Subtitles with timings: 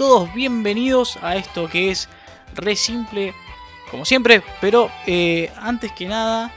[0.00, 2.08] Todos bienvenidos a esto que es
[2.54, 3.34] re simple,
[3.90, 6.50] como siempre, pero eh, antes que nada,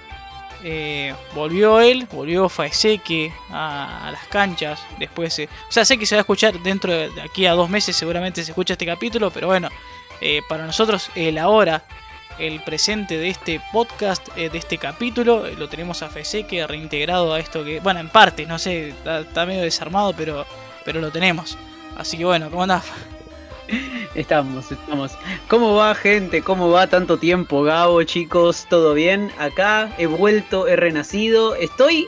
[0.64, 4.82] eh, volvió él, volvió Faeseque a, a las canchas.
[4.98, 7.70] Después, eh, o sea, sé que se va a escuchar dentro de, aquí a dos
[7.70, 9.68] meses, seguramente se escucha este capítulo, pero bueno,
[10.48, 11.84] para nosotros el ahora,
[12.40, 17.66] el presente de este podcast, de este capítulo, lo tenemos a Faeseque reintegrado a esto
[17.66, 20.46] que, bueno, en parte, no sé, está, está medio desarmado, pero,
[20.86, 21.58] pero lo tenemos.
[21.98, 22.86] Así que bueno, ¿cómo andás?
[24.16, 25.18] Estamos, estamos.
[25.48, 26.42] ¿Cómo va, gente?
[26.42, 28.68] ¿Cómo va tanto tiempo, Gabo, chicos?
[28.70, 29.32] ¿Todo bien?
[29.40, 31.56] Acá he vuelto, he renacido.
[31.56, 32.08] Estoy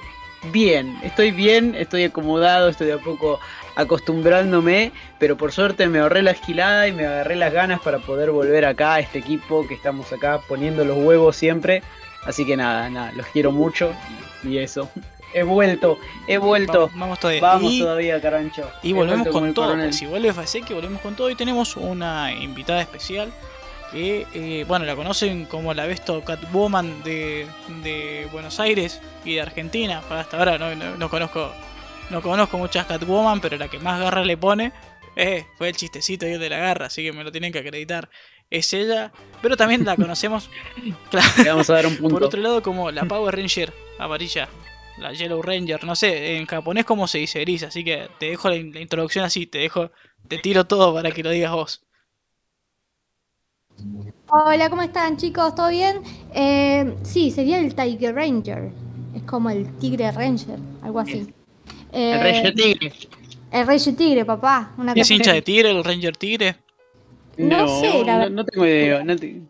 [0.52, 3.40] bien, estoy bien, estoy acomodado, estoy a poco
[3.76, 8.32] acostumbrándome, pero por suerte me ahorré la esquilada y me agarré las ganas para poder
[8.32, 11.84] volver acá a este equipo que estamos acá poniendo los huevos siempre.
[12.24, 13.92] Así que nada, nada, los quiero mucho
[14.44, 14.90] y eso.
[15.38, 16.88] He vuelto, he vuelto.
[16.88, 17.42] Vamos, vamos todavía.
[17.42, 18.72] Vamos Y- todavía, Carancho.
[18.84, 19.66] Y volvemos con todo.
[19.68, 19.92] coronel.
[19.94, 21.30] Si vuelve Faiseki, volvemos con todo.
[21.30, 23.34] Y tenemos una invitada especial
[23.92, 27.48] que, eh, bueno, la conocen como la Besto Catwoman de,
[27.84, 30.02] de Buenos Aires y de Argentina.
[30.10, 31.52] Hasta ahora no, no- no conozco
[32.12, 34.72] no conozco muchas Catwoman, pero la que más garra le pone
[35.18, 38.10] eh, fue el chistecito de la garra, así que me lo tienen que acreditar.
[38.50, 40.50] Es ella, pero también la conocemos
[41.10, 42.14] claro, vamos a dar un punto.
[42.16, 44.48] por otro lado como la Power Ranger amarilla,
[45.00, 48.50] la Yellow Ranger, no sé, en japonés cómo se dice gris, así que te dejo
[48.50, 49.92] la, in- la introducción así, te dejo,
[50.28, 51.82] te tiro todo para que lo digas vos.
[54.30, 55.54] Hola, ¿cómo están chicos?
[55.56, 56.02] ¿Todo bien?
[56.34, 58.72] Eh, sí, sería el Tiger Ranger.
[59.16, 61.34] Es como el Tigre Ranger, algo así.
[61.92, 62.94] Eh, El Rey Tigre.
[63.52, 64.74] el Ranger Tigre, papá.
[64.78, 66.56] Una ¿Es hincha de tigre el Ranger tigre?
[67.38, 69.04] No sé, la no, tengo idea.
[69.04, 69.42] no te-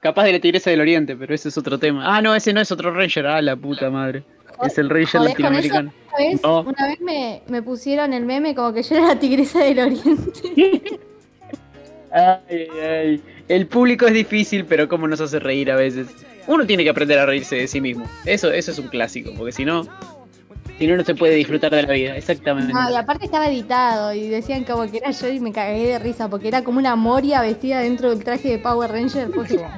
[0.00, 2.16] Capaz de la Tigresa del Oriente, pero ese es otro tema.
[2.16, 3.24] Ah, no, ese no es otro Ranger.
[3.26, 4.24] Ah, la puta madre.
[4.64, 5.92] Es el ¿Jodés con latinoamericano.
[6.08, 6.60] Una vez, No.
[6.60, 10.40] una vez me, me pusieron el meme como que yo era la tigresa del oriente.
[12.12, 13.22] Ay, ay, ay.
[13.48, 16.08] El público es difícil, pero cómo nos hace reír a veces.
[16.46, 18.04] Uno tiene que aprender a reírse de sí mismo.
[18.24, 19.84] Eso, eso es un clásico, porque si no,
[20.78, 22.16] si no, no se puede disfrutar de la vida.
[22.16, 22.72] Exactamente.
[22.72, 25.98] No, y aparte estaba editado y decían como que era yo y me cagué de
[25.98, 29.28] risa porque era como una moria vestida dentro del traje de Power Ranger.
[29.46, 29.70] Genial.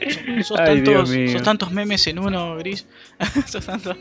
[0.42, 1.32] Sos Ay, tantos, mío.
[1.32, 2.86] sos tantos memes en uno, Gris.
[3.46, 3.96] Sos tantos.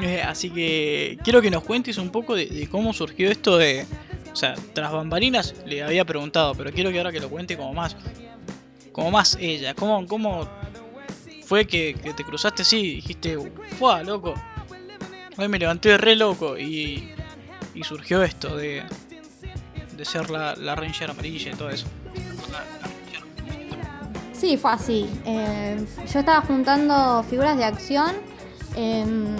[0.00, 3.86] Eh, así que quiero que nos cuentes un poco de, de cómo surgió esto de.
[4.32, 7.72] O sea, tras bambalinas le había preguntado, pero quiero que ahora que lo cuente como
[7.74, 7.96] más.
[8.92, 9.74] Como más ella.
[9.74, 10.48] ¿Cómo, cómo
[11.44, 13.38] fue que, que te cruzaste así y dijiste,
[13.78, 14.34] ¡fua, loco!
[15.36, 17.08] Hoy me levanté re loco y,
[17.74, 18.82] y surgió esto de,
[19.96, 21.86] de ser la, la Ranger amarilla y todo eso.
[24.44, 25.08] Sí, fue así.
[25.24, 25.82] Eh,
[26.12, 28.10] yo estaba juntando figuras de acción
[28.76, 29.34] en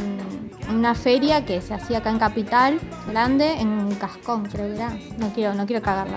[0.70, 4.97] una feria que se hacía acá en Capital, grande, en Cascón, creo que era.
[5.19, 6.16] No quiero, no quiero cagarla.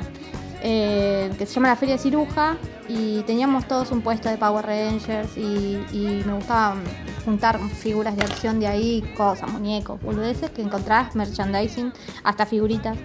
[0.62, 2.56] Eh, que se llama la Feria Ciruja
[2.88, 6.78] y teníamos todos un puesto de Power Rangers y, y me gustaba
[7.26, 11.92] juntar figuras de acción de ahí, cosas, muñecos, boludeces que encontrás, merchandising,
[12.24, 12.98] hasta figuritas.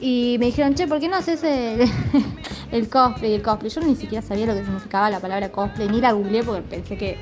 [0.00, 1.90] Y me dijeron, che, ¿por qué no haces el,
[2.72, 3.34] el cosplay?
[3.34, 3.70] El cosplay.
[3.70, 6.96] Yo ni siquiera sabía lo que significaba la palabra cosplay, ni la googleé porque pensé
[6.96, 7.18] que,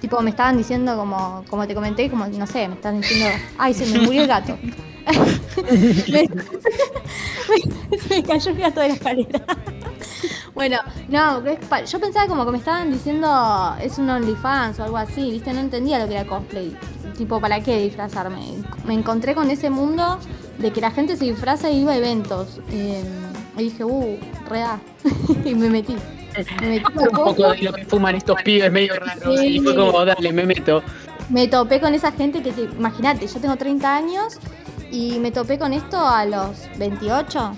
[0.00, 3.26] tipo, me estaban diciendo como, como te comenté, como, no sé, me estaban diciendo,
[3.58, 4.56] ay, se me murió el gato.
[5.70, 6.28] me,
[7.98, 9.44] se me cayó el gato de la escalera.
[10.54, 15.32] bueno, no, yo pensaba como que me estaban diciendo, es un OnlyFans o algo así,
[15.32, 15.52] ¿viste?
[15.52, 16.76] No entendía lo que era cosplay.
[17.18, 18.54] Tipo, ¿para qué disfrazarme?
[18.84, 20.18] Me encontré con ese mundo
[20.58, 22.60] de que la gente se disfraza y iba a eventos.
[22.70, 23.02] Eh,
[23.56, 24.80] y dije, uh, reda.
[25.44, 25.96] y me metí.
[26.60, 29.38] Me metí un poco de lo que fuman estos pibes medio raros.
[29.38, 29.46] Sí.
[29.46, 30.82] Y fue como, dale, me meto.
[31.28, 34.34] Me topé con esa gente que, te, imagínate, yo tengo 30 años
[34.90, 37.56] y me topé con esto a los 28.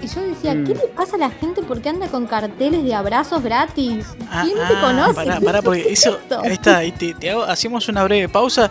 [0.00, 0.64] Y yo decía, Mm.
[0.64, 4.06] ¿qué le pasa a la gente porque anda con carteles de abrazos gratis?
[4.30, 5.14] Ah, ¿Quién te ah, conoce?
[5.14, 6.18] Pará, ¿Qué pará, porque eso.
[6.42, 8.70] Ahí está, ahí te, te hago- hacemos una breve pausa.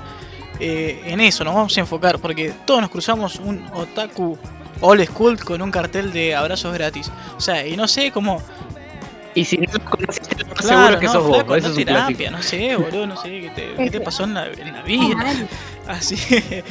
[0.59, 4.37] Eh, en eso nos vamos a enfocar, porque todos nos cruzamos un otaku
[4.81, 7.11] old school con un cartel de abrazos gratis.
[7.37, 8.41] O sea, y no sé cómo.
[9.35, 11.57] Y si no conociste, lo más Claro, seguro que no, sos flaco, vos.
[11.57, 12.37] Eso no es un terapia, clásico.
[12.37, 15.35] no sé, boludo, no sé qué te, qué te pasó en la, en la vida.
[15.87, 16.63] Así que,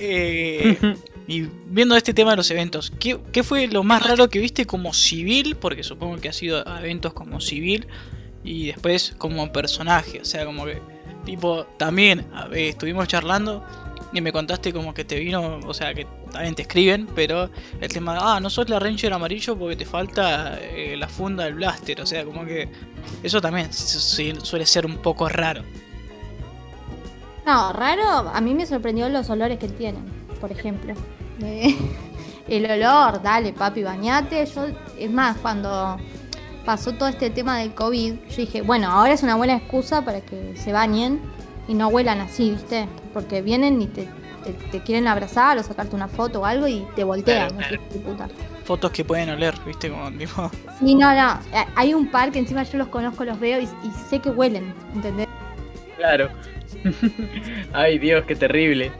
[0.00, 0.96] eh,
[1.28, 4.66] y viendo este tema de los eventos, ¿qué, qué fue lo más raro que viste
[4.66, 5.56] como civil?
[5.56, 7.86] Porque supongo que ha sido eventos como civil
[8.42, 10.20] y después como personaje.
[10.20, 10.80] O sea, como que,
[11.28, 13.62] tipo, también estuvimos charlando
[14.14, 17.92] y me contaste como que te vino, o sea, que también te escriben, pero el
[17.92, 21.54] tema, de, ah, no sos la Ranger amarillo porque te falta eh, la funda del
[21.54, 22.00] blaster.
[22.00, 22.70] O sea, como que
[23.22, 25.62] eso también su- su- suele ser un poco raro.
[27.44, 30.04] No, raro, a mí me sorprendió los olores que tienen,
[30.40, 30.94] por ejemplo.
[32.48, 34.46] El olor, dale papi, bañate.
[34.46, 34.66] Yo,
[34.98, 35.98] es más, cuando
[36.68, 40.20] pasó todo este tema del COVID, yo dije, bueno, ahora es una buena excusa para
[40.20, 41.18] que se bañen
[41.66, 42.86] y no huelan así, ¿viste?
[43.14, 44.06] Porque vienen y te,
[44.44, 47.48] te, te quieren abrazar o sacarte una foto o algo y te voltean.
[47.48, 48.28] Claro, no sé qué puta.
[48.64, 50.50] Fotos que pueden oler, viste, como tipo.
[50.78, 51.40] Sí, no, no.
[51.54, 54.28] eh, Hay un par que encima yo los conozco, los veo y, y sé que
[54.28, 55.26] huelen, ¿entendés?
[55.96, 56.28] Claro.
[57.72, 58.92] Ay, Dios, qué terrible.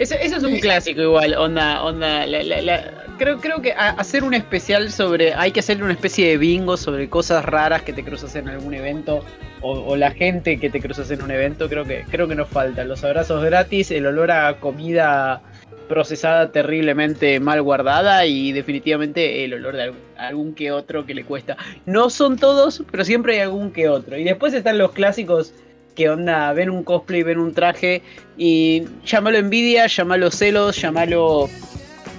[0.00, 4.24] Eso, eso es un clásico igual, onda, onda, la- la- la- creo, creo que hacer
[4.24, 8.02] un especial sobre, hay que hacer una especie de bingo sobre cosas raras que te
[8.02, 9.22] cruzas en algún evento
[9.60, 12.48] o, o la gente que te cruzas en un evento, creo que, creo que nos
[12.48, 12.82] falta.
[12.84, 15.42] Los abrazos gratis, el olor a comida
[15.86, 21.24] procesada terriblemente mal guardada y definitivamente el olor de algún, algún que otro que le
[21.24, 21.58] cuesta.
[21.84, 24.16] No son todos, pero siempre hay algún que otro.
[24.16, 25.52] Y después están los clásicos
[25.94, 28.02] que onda, ven un cosplay, ven un traje
[28.36, 31.48] y llámalo envidia, llámalo celos, llámalo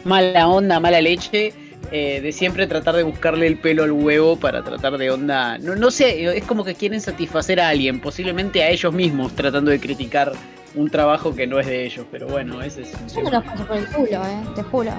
[0.03, 1.53] mala onda, mala leche.
[1.91, 5.57] eh, de siempre tratar de buscarle el pelo al huevo para tratar de onda.
[5.57, 9.71] No, no sé, es como que quieren satisfacer a alguien, posiblemente a ellos mismos, tratando
[9.71, 10.31] de criticar
[10.73, 12.05] un trabajo que no es de ellos.
[12.09, 14.91] Pero bueno, ese es Yo me los paso por el culo, eh, te juro.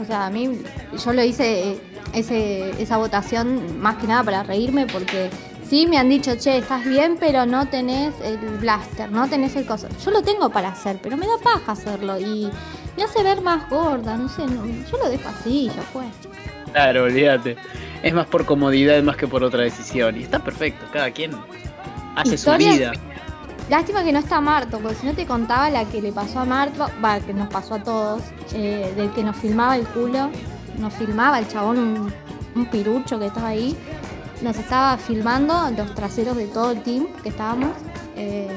[0.00, 0.62] O sea, a mí,
[1.04, 1.80] yo lo hice eh,
[2.14, 5.28] ese, esa votación más que nada para reírme porque
[5.68, 9.66] sí me han dicho, che, estás bien, pero no tenés el blaster, no tenés el
[9.66, 9.88] coso.
[10.04, 12.50] Yo lo tengo para hacer, pero me da paja hacerlo y
[12.96, 16.04] me hace ver más gorda, no sé, no- yo lo dejo así, ya fue.
[16.72, 17.56] Claro, olvídate.
[18.02, 20.16] Es más por comodidad más que por otra decisión.
[20.16, 21.32] Y está perfecto, cada quien
[22.14, 22.92] hace su vida.
[23.68, 26.44] Lástima que no está Marto, porque si no te contaba la que le pasó a
[26.44, 28.22] Marto, va, que nos pasó a todos,
[28.54, 30.30] eh, del que nos filmaba el culo,
[30.78, 32.14] nos filmaba el chabón, un,
[32.54, 33.76] un pirucho que estaba ahí,
[34.42, 37.70] nos estaba filmando los traseros de todo el team que estábamos.
[38.16, 38.48] eh,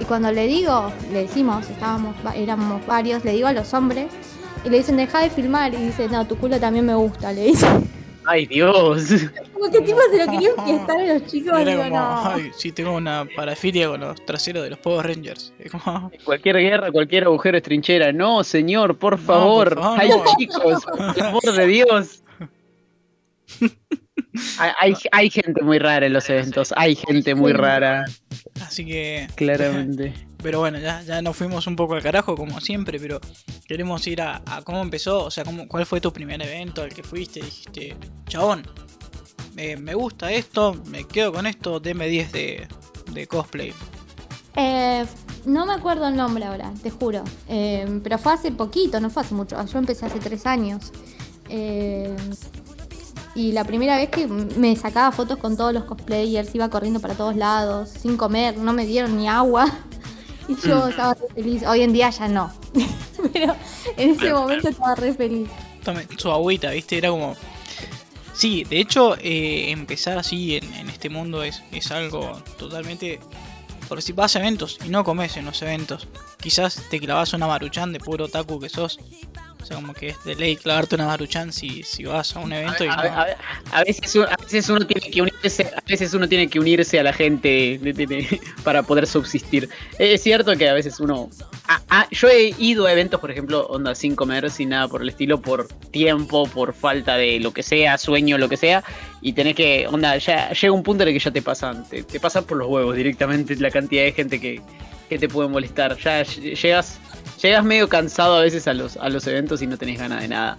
[0.00, 4.06] y cuando le digo, le decimos, estábamos, éramos varios, le digo a los hombres,
[4.64, 7.44] y le dicen, deja de filmar, y dice, no, tu culo también me gusta, le
[7.44, 7.64] dice.
[8.26, 9.04] Ay, Dios.
[9.52, 12.26] Como que tipo se lo quería enfiestar a los chicos, Era digo, como, no.
[12.28, 15.52] ay, sí, tengo una parafilia con los traseros de los Power Rangers.
[15.70, 18.12] Como, Cualquier guerra, cualquier agujero es trinchera.
[18.12, 19.74] No, señor, por favor.
[19.74, 20.24] por favor, Ay, no.
[20.36, 22.24] chicos, por el amor de Dios.
[24.58, 26.72] Hay, hay, gente muy rara en los eventos.
[26.76, 28.04] Hay gente muy rara,
[28.60, 29.28] así que.
[29.34, 30.14] claramente.
[30.42, 33.18] Pero bueno, ya, ya nos fuimos un poco al carajo, como siempre, pero
[33.66, 36.92] queremos ir a, a cómo empezó, o sea, cómo, cuál fue tu primer evento al
[36.92, 37.40] que fuiste.
[37.40, 37.96] Dijiste,
[38.26, 38.62] chabón,
[39.56, 42.68] eh, me gusta esto, me quedo con esto, deme 10 de,
[43.12, 43.72] de cosplay.
[44.56, 45.06] Eh,
[45.46, 47.24] no me acuerdo el nombre ahora, te juro.
[47.48, 49.64] Eh, pero fue hace poquito, no fue hace mucho.
[49.64, 50.92] Yo empecé hace tres años.
[51.48, 52.14] Eh,
[53.34, 57.14] y la primera vez que me sacaba fotos con todos los cosplayers, iba corriendo para
[57.14, 59.66] todos lados, sin comer, no me dieron ni agua.
[60.46, 61.62] Y yo estaba re feliz.
[61.66, 62.52] Hoy en día ya no.
[63.32, 63.56] pero
[63.96, 65.48] en ese momento estaba re feliz.
[66.18, 66.98] Su agüita, ¿viste?
[66.98, 67.34] Era como...
[68.34, 73.20] Sí, de hecho, eh, empezar así en, en este mundo es, es algo totalmente...
[73.88, 77.46] Por si vas a eventos y no comes en los eventos, quizás te clavas una
[77.46, 78.98] maruchan de puro taku que sos.
[79.64, 82.52] O sea, como que es de ley clavarte una maruchan si, si vas a un
[82.52, 83.02] evento y A, no...
[83.72, 87.00] a- veces, uno- a veces uno tiene que unirse, a veces uno tiene que unirse
[87.00, 89.70] a la gente de- de- de- para poder subsistir.
[89.98, 91.30] Es cierto que a veces uno.
[92.10, 95.40] yo he ido a eventos, por ejemplo, onda sin comer, sin nada por el estilo,
[95.40, 98.84] por tiempo, por falta de lo que sea, sueño, lo que sea,
[99.22, 102.02] y tenés que, onda, ya llega un punto en el que ya te pasan, te,
[102.02, 104.60] te pasan por los huevos directamente la cantidad de gente que,
[105.08, 105.96] que te puede molestar.
[105.98, 106.98] Ya ll- llegas,
[107.40, 110.28] llegas medio cansado a veces a los, a los eventos y no tenés ganas de
[110.28, 110.58] nada.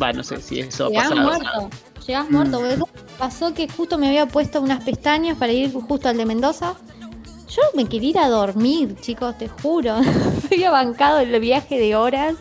[0.00, 1.22] Va, no sé si eso Llegás pasado.
[1.28, 1.70] muerto.
[2.06, 2.58] Llegás muerto.
[2.58, 6.24] porque eso Pasó que justo me había puesto unas pestañas para ir justo al de
[6.24, 6.74] Mendoza.
[7.48, 9.98] Yo me quería ir a dormir, chicos, te juro.
[10.50, 12.36] Me había bancado el viaje de horas.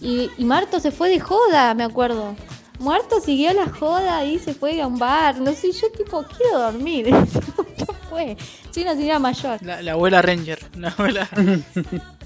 [0.00, 2.34] Y, y Marto se fue de joda, me acuerdo.
[2.80, 5.40] Marto siguió la joda y se fue a un bar.
[5.40, 7.08] No sé, yo tipo, quiero dormir.
[8.12, 8.36] fue.
[8.70, 9.62] Soy una señora mayor.
[9.62, 11.28] La, la abuela Ranger, la abuela...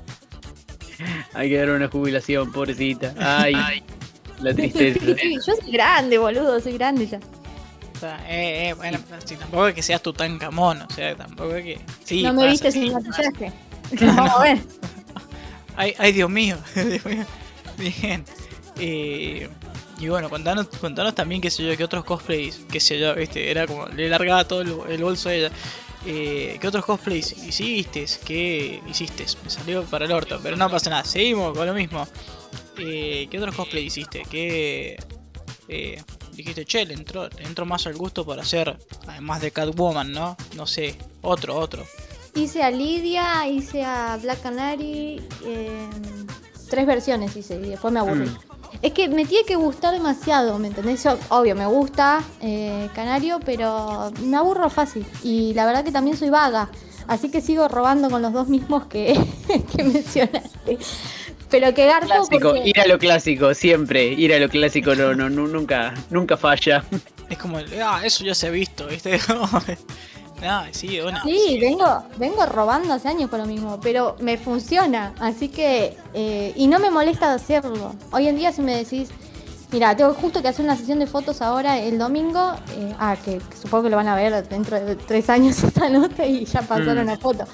[1.37, 3.15] Hay que dar una jubilación, pobrecita.
[3.19, 3.83] Ay,
[4.41, 5.01] la tristeza.
[5.07, 7.21] Yo soy grande, boludo, soy grande ya.
[7.95, 11.15] O sea, eh, eh, bueno, sí, tampoco es que seas tu tan camón, o sea,
[11.15, 11.81] tampoco es que...
[12.05, 13.53] Sí, no me pasa, viste sí, sin maquillaje.
[14.07, 14.59] Vamos a ver.
[15.77, 16.57] Ay, ay, Dios mío.
[16.75, 17.25] Dios mío.
[17.77, 18.25] Bien.
[18.79, 19.49] Eh,
[19.99, 23.51] y bueno, contanos, contanos también, qué sé yo, que otros cosplays, qué sé yo, viste,
[23.51, 25.51] era como, le largaba todo el, el bolso a ella.
[26.07, 28.07] Eh, ¿Qué otros cosplays hiciste?
[28.25, 29.27] ¿Qué hiciste?
[29.43, 32.07] Me salió para el orto, pero no pasa nada, seguimos con lo mismo.
[32.79, 34.23] Eh, ¿Qué otros cosplays hiciste?
[34.31, 34.97] ¿Qué
[35.69, 36.01] eh,
[36.33, 40.37] dijiste, che, le entró, le entró más al gusto por hacer, además de Catwoman, ¿no?
[40.55, 41.85] No sé, otro, otro.
[42.35, 45.21] Hice a Lidia, hice a Black Canary.
[45.45, 45.89] eh,
[46.69, 48.27] tres versiones hice y después me aburrí.
[48.27, 48.37] Mm.
[48.83, 51.03] Es que me tiene que gustar demasiado, ¿me entendés?
[51.05, 55.07] Yo, obvio, me gusta eh, Canario, pero me aburro fácil.
[55.23, 56.69] Y la verdad que también soy vaga.
[57.09, 59.15] Así que sigo robando con los dos mismos que,
[59.77, 60.79] que mencionaste.
[61.49, 64.05] Pero que garpo Clásico, porque- ir a lo clásico, siempre.
[64.13, 66.85] Ir a lo clásico no, no, nu- nunca, nunca falla.
[67.31, 69.19] Es como, el, ah, eso ya se ha visto, ¿viste?
[70.43, 71.19] ah, sí, bueno.
[71.25, 76.53] Sí, vengo, vengo robando hace años con lo mismo, pero me funciona, así que, eh,
[76.57, 77.95] y no me molesta hacerlo.
[78.13, 79.11] Hoy en día si me decís,
[79.73, 83.39] mira, tengo justo que hacer una sesión de fotos ahora el domingo, eh, ah, que,
[83.39, 86.63] que supongo que lo van a ver dentro de tres años esta nota y ya
[86.63, 87.09] pasaron Mm.
[87.09, 87.45] la foto.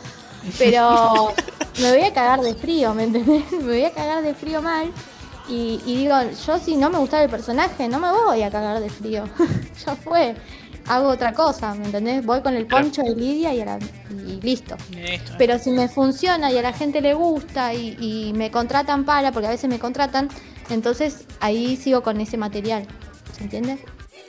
[0.59, 1.33] Pero
[1.81, 3.51] me voy a cagar de frío, ¿me entendés?
[3.53, 4.93] Me voy a cagar de frío mal.
[5.49, 6.15] Y, y digo,
[6.47, 9.25] yo si no me gustaba el personaje, no me voy a cagar de frío.
[9.87, 10.37] ya fue.
[10.87, 12.25] Hago otra cosa, ¿me entendés?
[12.27, 13.79] Voy con el poncho de Lidia y, a la-
[14.11, 14.77] y listo.
[15.39, 19.31] Pero si me funciona y a la gente le gusta y, y me contratan para,
[19.33, 20.29] porque a veces me contratan,
[20.71, 22.87] entonces ahí sigo con ese material.
[23.37, 23.79] ¿Se entiende?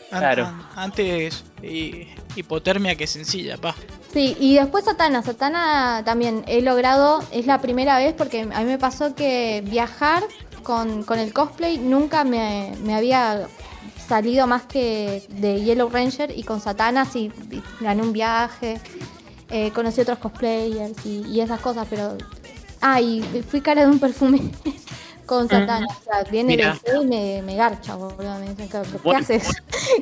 [0.10, 0.46] claro.
[0.46, 3.74] an- antes, hi- hipotermia que sencilla, pa.
[4.14, 5.24] Sí, y después Satana.
[5.24, 10.22] Satana también he logrado, es la primera vez porque a mí me pasó que viajar
[10.62, 13.48] con, con el cosplay nunca me, me había
[14.08, 17.32] salido más que de Yellow Ranger y con Satana sí
[17.80, 18.80] gané un viaje,
[19.50, 22.18] eh, conocí otros cosplayers y, y esas cosas, pero...
[22.82, 24.42] Ah, y fui cara de un perfume
[25.26, 25.88] con Satana.
[25.90, 28.38] O sea, viene el C y me, me garcha, boludo.
[28.40, 29.50] Me dice, ¿qué, qué Bueno, haces?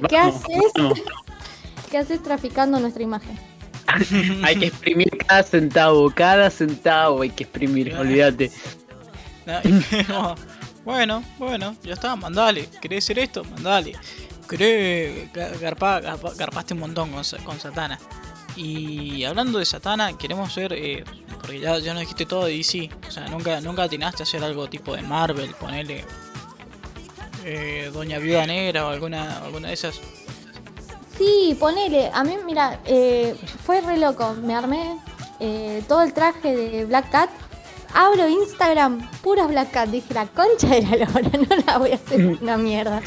[0.10, 0.72] ¿Qué Vamos, haces?
[0.76, 1.02] vamos.
[1.92, 3.38] ¿Qué haces traficando nuestra imagen?
[4.44, 8.52] Hay que exprimir cada centavo, cada centavo hay que exprimir, olvídate.
[10.08, 10.36] No.
[10.84, 12.68] Bueno, bueno, ya está, mandale.
[12.82, 13.44] ¿Querés hacer esto?
[13.44, 13.94] Mandale.
[14.50, 18.00] ¿Querés ga- garpa- garpa- garpaste un montón con, con Satana?
[18.56, 21.04] Y hablando de Satana, queremos ver, eh,
[21.40, 24.44] porque ya, ya nos dijiste todo de DC, o sea, nunca, nunca atinaste a hacer
[24.44, 26.04] algo tipo de Marvel, ponerle
[27.46, 30.00] eh, Doña Viuda Negra o alguna, alguna de esas.
[31.18, 32.10] Sí, ponele.
[32.14, 34.34] A mí, mira, eh, fue re loco.
[34.34, 34.98] Me armé
[35.40, 37.30] eh, todo el traje de Black Cat.
[37.94, 39.90] Abro Instagram, puras Black Cat.
[39.90, 43.02] Dije, la concha de la lora, no la voy a hacer una mierda.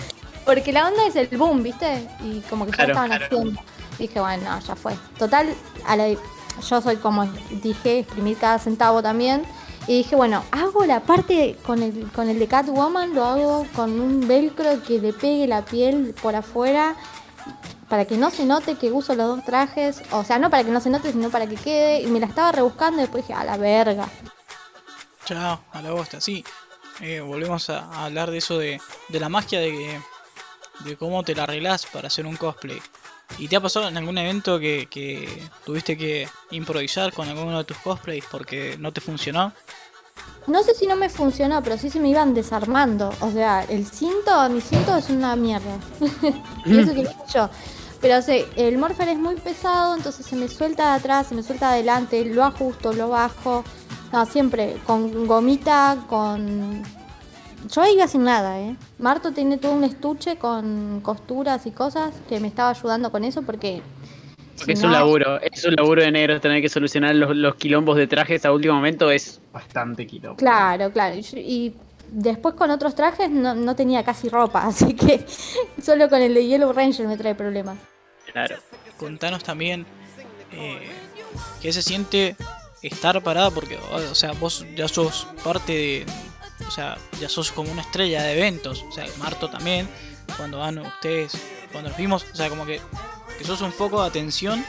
[0.45, 2.07] Porque la onda es el boom, ¿viste?
[2.23, 3.25] Y como que ya Claro, estaban claro.
[3.27, 3.61] haciendo.
[3.99, 4.95] Dije, bueno, no, ya fue.
[5.19, 5.49] Total,
[5.87, 7.25] a la- yo soy como
[7.63, 9.43] dije, exprimir cada centavo también.
[9.87, 14.01] Y dije, bueno, hago la parte con el, con el de Catwoman, lo hago con
[14.01, 16.95] un velcro que le pegue la piel por afuera
[17.89, 20.71] para que no se note que uso los dos trajes, o sea, no para que
[20.71, 23.39] no se note, sino para que quede, y me la estaba rebuscando y después dije,
[23.39, 24.09] a la verga.
[25.25, 26.45] Chao, a la bosta, sí.
[27.01, 30.01] Eh, volvemos a, hablar de eso de, de la magia de,
[30.81, 32.81] de cómo te la arreglás para hacer un cosplay.
[33.39, 37.65] ¿Y te ha pasado en algún evento que, que tuviste que improvisar con alguno de
[37.65, 39.53] tus cosplays porque no te funcionó?
[40.47, 43.13] No sé si no me funcionó, pero sí se me iban desarmando.
[43.21, 45.79] O sea, el cinto, mi cinto es una mierda.
[46.67, 47.49] eso que lo yo.
[48.01, 51.43] Pero sé, el morfer es muy pesado, entonces se me suelta de atrás, se me
[51.43, 53.65] suelta de adelante, lo ajusto, lo bajo.
[54.15, 56.85] No, siempre con gomita, con...
[57.69, 58.77] Yo iba sin nada, ¿eh?
[59.01, 63.43] Marto tiene todo un estuche con costuras y cosas que me estaba ayudando con eso
[63.43, 63.83] porque...
[64.57, 67.57] Porque si es un laburo, es un laburo de negro tener que solucionar los, los
[67.57, 70.37] quilombos de trajes a último momento, es bastante quilombo.
[70.37, 71.17] Claro, claro.
[71.35, 71.75] Y
[72.09, 75.27] después con otros trajes no, no tenía casi ropa, así que
[75.83, 77.79] solo con el de Yellow Ranger me trae problemas.
[78.31, 78.59] Claro.
[78.97, 79.85] Contanos también
[80.53, 80.89] eh,
[81.61, 82.37] qué se siente
[82.89, 86.07] estar parada porque, o sea, vos ya sos parte de,
[86.67, 89.89] o sea, ya sos como una estrella de eventos, o sea, Marto también,
[90.37, 91.33] cuando van ustedes,
[91.73, 92.81] cuando nos vimos, o sea, como que,
[93.39, 94.65] que sos un foco de atención,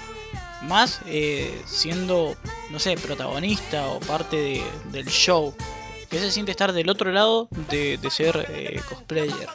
[0.63, 2.35] más eh, siendo,
[2.71, 5.53] no sé, protagonista o parte de- del show.
[6.09, 9.49] ¿Qué se siente estar del otro lado de, de ser eh, cosplayer?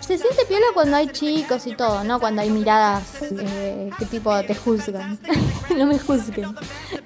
[0.00, 2.20] Se siente piola cuando hay chicos y todo, ¿no?
[2.20, 5.18] Cuando hay miradas eh, que tipo te juzgan.
[5.76, 6.54] no me juzguen.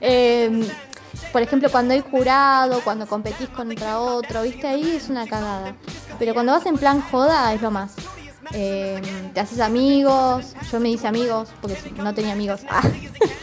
[0.01, 0.67] Eh,
[1.33, 4.67] por ejemplo, cuando hay jurado, cuando competís contra otro, ¿viste?
[4.67, 5.75] Ahí es una cagada.
[6.19, 7.95] Pero cuando vas en plan joda es lo más.
[8.53, 9.01] Eh,
[9.35, 12.61] te haces amigos, yo me hice amigos, porque no tenía amigos.
[12.71, 12.83] Ah,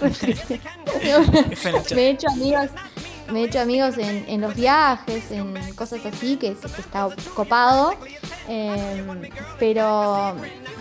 [1.95, 2.69] me he hecho amigos,
[3.33, 7.95] me he hecho amigos en, en los viajes, en cosas así, que, que está copado.
[8.47, 9.03] Eh,
[9.59, 10.35] pero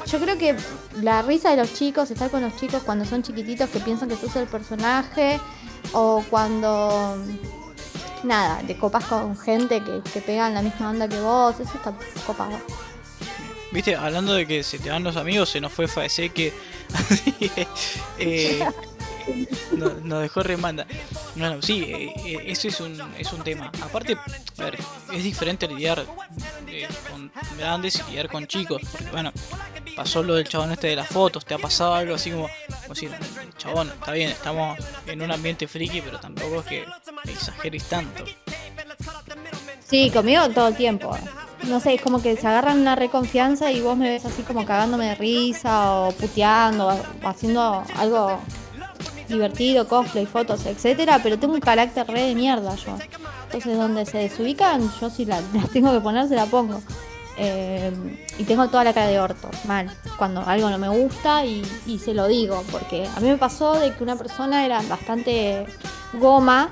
[0.06, 0.56] yo creo que
[1.00, 4.16] la risa de los chicos, estar con los chicos cuando son chiquititos que piensan que
[4.16, 5.40] sos el personaje,
[5.92, 7.16] o cuando
[8.23, 11.94] nada, te copas con gente que, que pegan la misma onda que vos, eso está
[12.26, 12.59] copado.
[13.73, 16.52] Viste, hablando de que se te van los amigos, se nos fue Faese que,
[18.18, 18.66] eh,
[19.76, 20.87] nos, dejó remanda.
[21.37, 23.71] Bueno, sí, eh, eh, eso es un, es un tema.
[23.83, 24.17] Aparte,
[24.59, 24.79] a ver,
[25.12, 26.05] es diferente lidiar
[26.67, 28.83] eh, con grandes y lidiar con chicos.
[28.91, 29.33] Porque bueno,
[29.97, 32.49] pasó lo del chabón este de las fotos, te ha pasado algo así como,
[32.87, 32.95] como
[33.57, 36.85] chabón, está bien, estamos en un ambiente friki, pero tampoco es que
[37.31, 38.25] exageres tanto.
[39.88, 41.17] Sí, conmigo todo el tiempo.
[41.64, 44.64] No sé, es como que se agarran una reconfianza y vos me ves así como
[44.64, 48.41] cagándome de risa o puteando o haciendo algo
[49.33, 52.97] divertido, cosplay, fotos, etcétera, pero tengo un carácter re de mierda yo.
[53.45, 55.41] Entonces donde se desubican, yo si la,
[55.73, 56.81] tengo que poner, se la pongo.
[57.39, 57.91] Eh,
[58.39, 61.99] y tengo toda la cara de orto, mal, cuando algo no me gusta y, y
[61.99, 65.65] se lo digo, porque a mí me pasó de que una persona era bastante
[66.12, 66.69] goma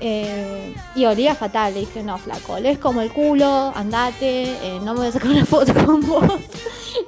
[0.00, 1.74] eh, y olía fatal.
[1.74, 5.30] Le dije, no, flaco, es como el culo, andate, eh, no me voy a sacar
[5.30, 6.24] una foto con vos.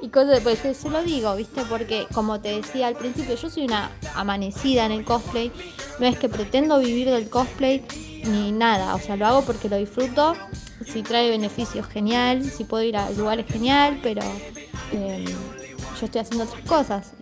[0.01, 1.63] y cosas pues se lo digo, ¿viste?
[1.69, 5.51] Porque como te decía al principio, yo soy una amanecida en el cosplay.
[5.99, 7.83] No es que pretendo vivir del cosplay
[8.25, 8.95] ni nada.
[8.95, 10.35] O sea, lo hago porque lo disfruto.
[10.85, 12.43] Si trae beneficios, genial.
[12.43, 13.99] Si puedo ir a lugares, genial.
[14.03, 14.21] Pero
[14.91, 15.25] eh,
[16.03, 17.13] yo estoy haciendo otras cosas.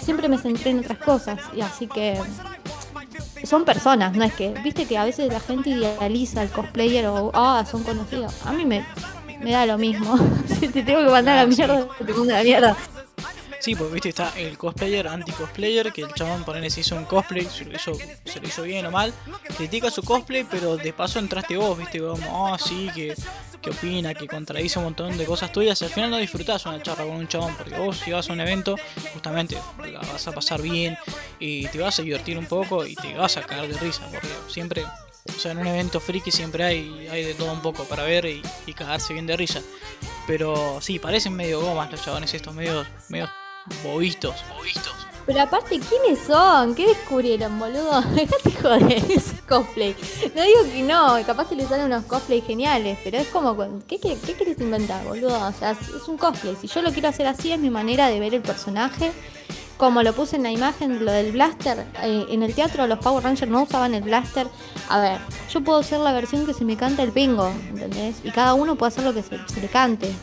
[0.00, 1.38] Siempre me centré en otras cosas.
[1.54, 2.18] Y así que
[3.44, 7.30] son personas, no es que, viste que a veces la gente idealiza al cosplayer o,
[7.34, 8.34] ah, son conocidos.
[8.46, 8.86] A mí me,
[9.40, 10.18] me da lo mismo.
[10.58, 12.76] si te tengo que mandar a la mierda, te mando a la mierda.
[13.58, 17.44] Sí, porque viste, está el cosplayer, anti-cosplayer, que el chabón ponele si hizo un cosplay,
[17.46, 17.92] se lo, hizo,
[18.24, 19.12] se lo hizo bien o mal,
[19.56, 23.14] critica su cosplay, pero de paso entraste vos, viste, como, ah, sí, que,
[23.60, 27.04] que opina, que contradice un montón de cosas tuyas, al final no disfrutás una charla
[27.04, 28.76] con un chabón, porque vos si vas a un evento,
[29.12, 29.56] justamente
[29.90, 30.96] la vas a pasar bien
[31.38, 34.28] y te vas a divertir un poco y te vas a cagar de risa, porque
[34.48, 34.84] siempre
[35.28, 38.26] o sea, en un evento friki siempre hay, hay de todo un poco para ver
[38.26, 39.60] y, y cagarse bien de risa.
[40.26, 43.28] Pero sí, parecen medio gomas los chabones estos, medios, medios
[43.82, 45.06] bobitos, bobitos.
[45.26, 46.74] Pero aparte, ¿quiénes son?
[46.76, 48.00] ¿Qué descubrieron, boludo?
[48.14, 49.96] Dejate joder, es cosplay.
[50.34, 53.56] No digo que no, capaz que le salen unos cosplay geniales, pero es como,
[53.88, 55.36] ¿qué, qué, qué querés inventar, boludo?
[55.44, 56.56] O sea, es un cosplay.
[56.60, 59.10] Si yo lo quiero hacer así, es mi manera de ver el personaje.
[59.76, 63.22] Como lo puse en la imagen, lo del blaster, eh, en el teatro los Power
[63.22, 64.46] Rangers no usaban el blaster.
[64.88, 65.18] A ver,
[65.52, 68.16] yo puedo hacer la versión que se me canta el pingo, ¿entendés?
[68.24, 70.14] Y cada uno puede hacer lo que se, se le cante.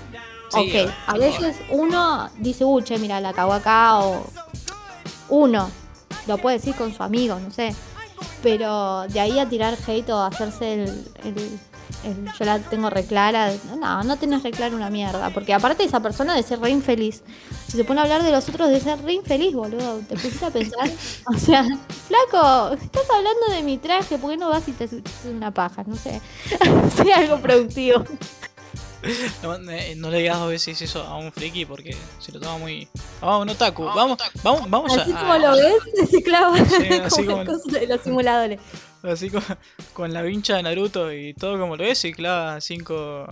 [0.53, 4.23] Sí, ok, a veces uno dice, uh, che, mira, la cago acá, o
[5.29, 5.69] uno
[6.27, 7.75] lo puede decir con su amigo, no sé.
[8.41, 11.59] Pero de ahí a tirar hate o hacerse el, el-
[12.03, 15.29] el- yo la tengo reclara, no, no tenés reclara una mierda.
[15.31, 17.23] Porque aparte esa persona de ser re infeliz,
[17.67, 20.45] si se pone a hablar de los otros de ser re infeliz, boludo, te pusiste
[20.45, 20.89] a pensar,
[21.33, 21.63] o sea,
[22.07, 25.83] flaco, estás hablando de mi traje, ¿por qué no vas y te haces una paja?
[25.87, 26.21] No sé,
[27.03, 28.03] sea algo productivo.
[29.43, 32.57] No, eh, no le digas dos veces eso a un friki porque se lo toma
[32.57, 32.87] muy.
[33.21, 33.83] Vamos, un otaku.
[33.83, 35.19] Vamos, vamos, vamos Así a.
[35.19, 38.59] como a- lo ves, se clava Sí, así como como- de los simuladores.
[39.03, 39.43] Así con,
[39.93, 43.27] con la vincha de Naruto y todo como lo ves y clava 5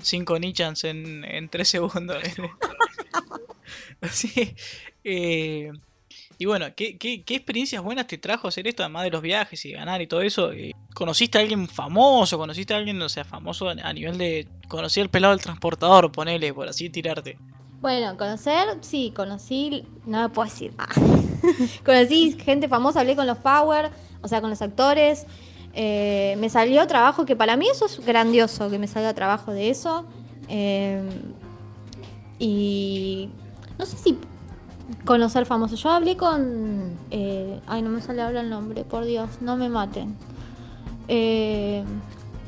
[0.00, 2.22] cinco Nichans en, en 3 segundos.
[4.00, 4.54] Así.
[5.04, 5.72] eh,
[6.42, 10.02] y bueno, ¿qué, experiencias buenas te trajo hacer esto, además de los viajes y ganar
[10.02, 10.50] y todo eso?
[10.50, 12.36] Eh, ¿Conociste a alguien famoso?
[12.36, 14.48] ¿Conociste a alguien, o sea, famoso a a nivel de...
[14.66, 17.38] Conocí al pelado del transportador, ponele, por así tirarte.
[17.80, 20.74] Bueno, conocer, sí, conocí, no me puedo decir.
[20.78, 20.88] ah.
[21.84, 25.26] conocí gente famosa, hablé con los Power, o sea, con los actores.
[25.74, 29.70] eh, me salió trabajo, que para mí eso es grandioso, que me salga trabajo de
[29.70, 30.06] eso.
[30.48, 31.08] eh,
[32.40, 33.28] y
[33.78, 34.18] no sé si
[35.04, 35.82] conocer famosos.
[35.82, 36.96] Yo hablé con...
[37.10, 40.16] eh, ay, no me sale ahora el nombre, por Dios, no me maten.
[41.08, 41.84] Eh,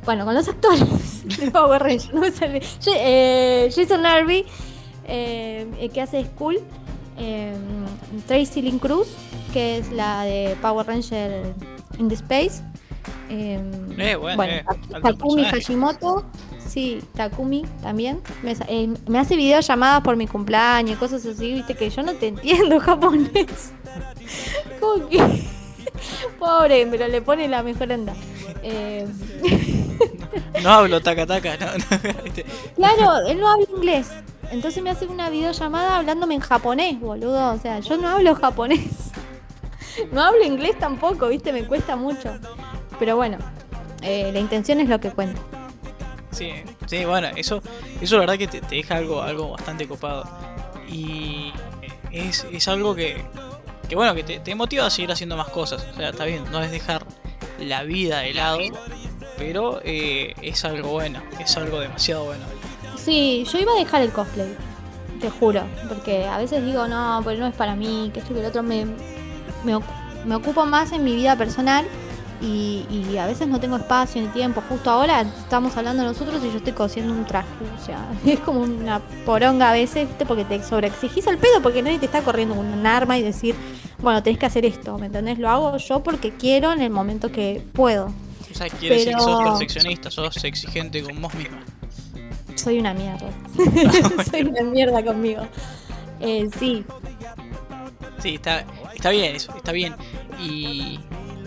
[0.04, 2.62] bueno, con los actores de Power Rangers, no me sale.
[2.86, 4.44] Eh, Jason Narby,
[5.06, 6.26] eh, que hace
[7.16, 7.54] eh,
[8.26, 9.08] Tracy Lynn Cruz,
[9.52, 11.54] que es la de Power Ranger
[11.98, 12.62] in the Space.
[14.36, 15.44] bueno, alto Takumi.
[15.44, 16.24] Hashimoto,
[16.74, 18.20] sí, Takumi también.
[18.42, 22.26] Me, eh, me hace videollamadas por mi cumpleaños, cosas así, viste que yo no te
[22.28, 23.72] entiendo japonés.
[24.80, 25.18] Como que.
[26.38, 28.14] Pobre, pero le pone la mejor onda.
[28.62, 29.06] Eh,
[30.62, 32.44] No hablo taca taca, no, no, ¿viste?
[32.74, 34.08] Claro, él no habla inglés.
[34.50, 37.52] Entonces me hace una videollamada hablándome en japonés, boludo.
[37.52, 39.10] O sea, yo no hablo japonés.
[40.10, 42.30] No hablo inglés tampoco, viste, me cuesta mucho.
[42.98, 43.38] Pero bueno,
[44.02, 45.40] eh, la intención es lo que cuenta.
[46.34, 46.52] Sí,
[46.86, 47.62] sí, bueno, eso,
[48.00, 50.24] eso la verdad que te, deja algo, algo bastante copado.
[50.88, 51.52] Y
[52.10, 53.24] es, es algo que,
[53.88, 55.86] que bueno, que te, te motiva a seguir haciendo más cosas.
[55.92, 57.06] O sea, está bien, no es dejar
[57.60, 58.58] la vida de lado,
[59.38, 62.44] pero eh, es algo bueno, es algo demasiado bueno.
[62.96, 64.56] Sí, yo iba a dejar el cosplay,
[65.20, 65.62] te juro.
[65.88, 68.62] Porque a veces digo, no, pero no es para mí, que esto que el otro
[68.62, 68.86] me,
[69.64, 69.78] me,
[70.24, 71.86] me ocupo más en mi vida personal
[72.44, 74.62] y, y a veces no tengo espacio ni tiempo.
[74.68, 77.48] Justo ahora estamos hablando nosotros y yo estoy cosiendo un traje.
[77.80, 80.26] O sea, es como una poronga a veces, ¿viste?
[80.26, 83.54] porque te sobreexigís al pedo, porque nadie te está corriendo con un arma y decir,
[83.98, 85.38] bueno, tenés que hacer esto, ¿me entendés?
[85.38, 88.06] Lo hago yo porque quiero en el momento que puedo.
[88.50, 91.58] O sea, quiere decir que sos Pero- perfeccionista, sos exigente con vos misma.
[92.54, 93.28] Soy una mierda.
[94.30, 95.42] Soy una mierda conmigo.
[96.20, 96.84] Eh, sí,
[98.24, 99.94] Sí, está, está bien eso, está bien.
[100.40, 100.98] Y,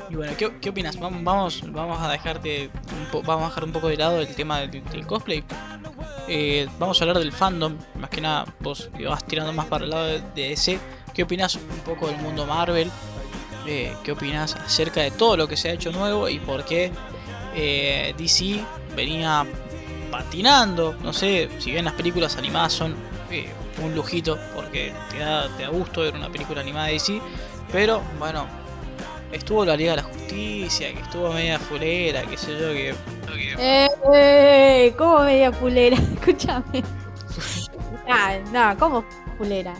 [0.10, 1.00] y bueno, ¿qué, qué opinas?
[1.00, 2.70] Vamos, vamos, a dejarte
[3.14, 5.44] un vamos a dejar un poco de lado el tema del, cosplay.
[6.28, 9.90] Eh, vamos a hablar del fandom, más que nada vos vas tirando más para el
[9.90, 10.80] lado de, de DC.
[11.14, 12.92] ¿Qué opinas un poco del mundo Marvel?
[13.66, 16.92] Eh, ¿Qué opinas acerca de todo lo que se ha hecho nuevo y por qué
[17.56, 18.64] eh, DC
[18.96, 19.46] venía
[20.10, 20.96] patinando?
[21.04, 22.96] No sé, si bien las películas animadas son
[23.84, 27.22] un lujito porque te da, te da gusto ver una película animada de DC,
[27.72, 28.48] pero bueno,
[29.32, 32.96] estuvo la Liga de la Justicia, que estuvo media fulera, qué sé yo, que...
[33.60, 35.98] Eh, eh, ¿Cómo media pulera?
[36.16, 36.84] Escúchame.
[38.10, 39.04] Ah, no, ¿cómo
[39.38, 39.74] pulera?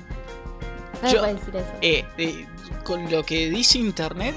[1.02, 1.72] No Yo- me puedes decir eso.
[1.82, 2.46] eh, eh,
[2.84, 4.36] con lo que dice internet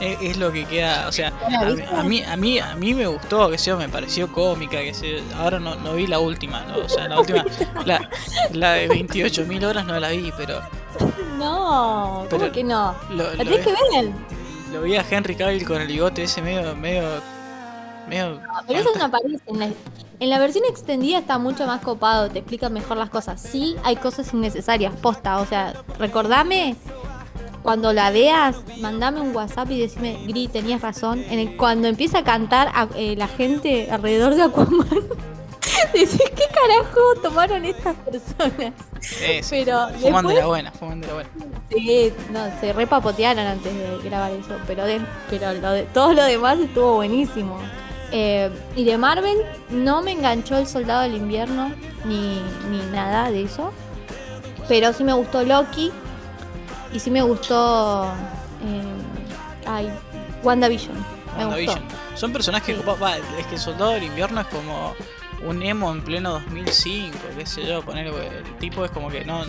[0.00, 1.60] eh, es lo que queda, o sea, ¿La
[1.96, 4.80] a, a mí a mí a mí me gustó, que sé yo, me pareció cómica,
[4.80, 6.78] que sé yo, ahora no, no vi la última, ¿no?
[6.78, 7.44] o sea, la última
[7.86, 8.10] la,
[8.50, 10.60] la de 28.000 horas no la vi, pero
[11.38, 12.94] No, ¿cómo pero- que no?
[13.10, 14.12] lo, tenés vi, que ver.
[14.72, 17.02] lo vi a Henry Cavill con el bigote ese medio medio
[18.08, 19.40] medio Pero eso no aparece.
[19.46, 19.68] En la,
[20.20, 23.40] en la versión extendida está mucho más copado, te explica mejor las cosas.
[23.42, 25.38] Sí, hay cosas innecesarias, posta.
[25.40, 26.76] O sea, recordame
[27.62, 31.24] cuando la veas, mandame un WhatsApp y decime, Gri, tenías razón.
[31.30, 34.86] En el- cuando empieza a cantar a- eh, la gente alrededor de Aquaman,
[35.92, 38.72] decís, ¿qué carajo tomaron estas personas?
[39.22, 41.30] eh, sí, Pero fuman de la después- buena, fuman de la buena.
[41.70, 45.00] Sí, no, se repapotearon antes de grabar eso, pero de,
[45.30, 47.58] pero lo de, todo lo demás estuvo buenísimo.
[48.12, 49.38] Eh, y de Marvel
[49.70, 51.72] no me enganchó el Soldado del Invierno
[52.04, 53.72] ni, ni nada de eso,
[54.68, 55.90] pero sí me gustó Loki
[56.92, 58.04] y sí me gustó
[58.64, 59.90] eh, ay,
[60.44, 60.94] WandaVision.
[61.36, 61.80] Me WandaVision.
[61.80, 61.96] gustó.
[62.16, 62.82] Son personajes Sí.
[63.02, 64.94] Va, es que el soldado del invierno es como
[65.42, 69.44] un emo en pleno 2005, qué sé yo, poner el tipo es como que no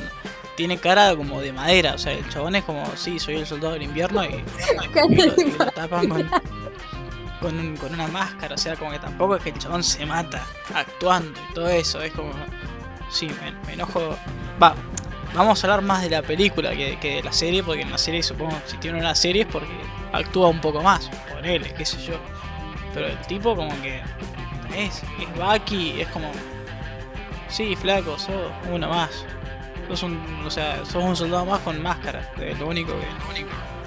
[0.56, 3.74] tiene cara como de madera, o sea, el chabón es como, sí, soy el soldado
[3.74, 4.28] del invierno y,
[5.10, 6.30] y lo, y lo tapan con,
[7.42, 10.06] con, un- con una máscara, o sea, como que tampoco es que el chabón se
[10.06, 12.32] mata actuando y todo eso, es como,
[13.10, 14.18] sí, me, me enojo,
[14.62, 14.76] va,
[15.34, 17.98] vamos a hablar más de la película que, que de la serie, porque en la
[17.98, 19.74] serie supongo si tiene una serie es porque
[20.14, 22.16] actúa un poco más, ponele, qué sé yo.
[22.94, 24.02] Pero el tipo como que
[24.76, 26.32] es, es Bucky, es como,
[27.50, 29.26] sí, flaco, sos uno más.
[29.88, 33.06] Sos un, o sea, sos un soldado más con máscara, es lo único que...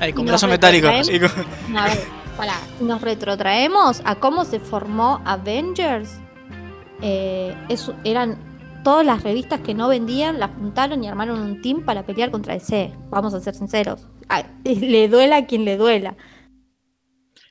[0.01, 0.87] Ay, con Y brazo nos metálico.
[0.89, 1.35] retrotraemos.
[1.35, 1.99] sí, con- A ver,
[2.37, 6.19] pará, nos retrotraemos a cómo se formó Avengers.
[7.03, 8.39] Eh, eso- eran
[8.85, 12.55] todas las revistas que no vendían, las juntaron y armaron un team para pelear contra
[12.55, 12.93] DC.
[13.11, 14.07] Vamos a ser sinceros.
[14.29, 16.15] Ay, le duela a quien le duela.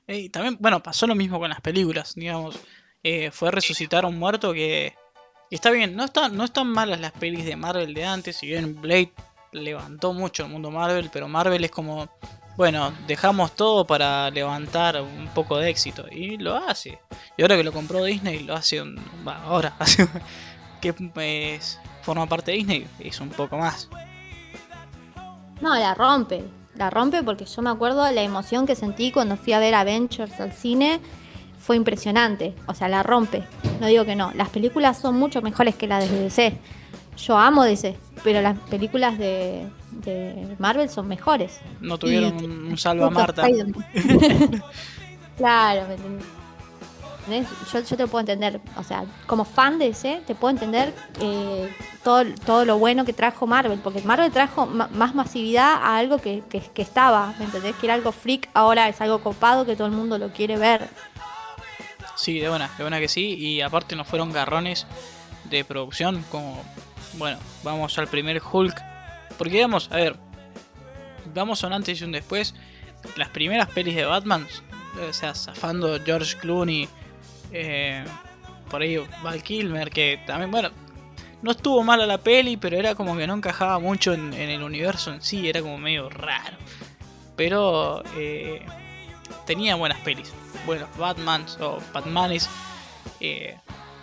[0.08, 2.58] Y también, bueno, pasó lo mismo con las películas, digamos.
[3.04, 4.94] Eh, fue resucitar a un muerto que,
[5.50, 8.80] está bien, no, está, no están malas las pelis de Marvel de antes, si bien
[8.82, 9.14] Blade
[9.54, 12.10] levantó mucho el mundo Marvel, pero Marvel es como,
[12.58, 17.00] bueno, dejamos todo para levantar un poco de éxito, y lo hace.
[17.38, 20.08] Y ahora que lo compró Disney, lo hace, un, ahora, hace-
[20.82, 20.94] que
[22.02, 23.90] forma parte de Disney, es un poco más.
[25.62, 26.44] No, la rompe.
[26.76, 30.40] La rompe porque yo me acuerdo la emoción que sentí cuando fui a ver Avengers
[30.40, 31.00] al cine.
[31.68, 32.56] Fue impresionante.
[32.66, 33.44] O sea, la rompe.
[33.82, 34.32] No digo que no.
[34.36, 36.58] Las películas son mucho mejores que las de DC.
[37.18, 41.60] Yo amo DC, pero las películas de, de Marvel son mejores.
[41.82, 43.48] No tuvieron Y- un, salva Puto Marta.
[45.38, 47.48] Claro, ¿me entendés?
[47.74, 51.70] Yo, yo te puedo entender, o sea, como fan de ese, te puedo entender eh,
[52.04, 56.20] todo, todo lo bueno que trajo Marvel, porque Marvel trajo ma- más masividad a algo
[56.20, 57.76] que, que, que estaba, ¿me entendés?
[57.76, 60.88] Que era algo freak, ahora es algo copado que todo el mundo lo quiere ver.
[62.18, 63.36] Sí, de buena, de buena que sí.
[63.36, 64.86] Y aparte no fueron garrones
[65.46, 66.64] de producción como,
[67.14, 68.76] bueno, vamos al primer Hulk.
[69.38, 70.18] Porque digamos, a ver,
[71.34, 72.56] vamos a un antes y un después.
[73.16, 74.48] Las primeras pelis de Batman,
[75.08, 76.90] o sea, zafando George Clooney,
[77.54, 78.04] eh,
[78.70, 80.72] por ahí Val Kilmer, que también, bueno,
[81.42, 85.14] no estuvo mala la peli, pero era como que no encajaba mucho en, el universo
[85.14, 86.58] en sí, era como medio raro.
[87.36, 88.66] Pero eh,
[89.46, 90.34] tenía buenas pelis,
[90.66, 92.50] buenos Batmans o Batmanes,
[93.20, 93.58] eh,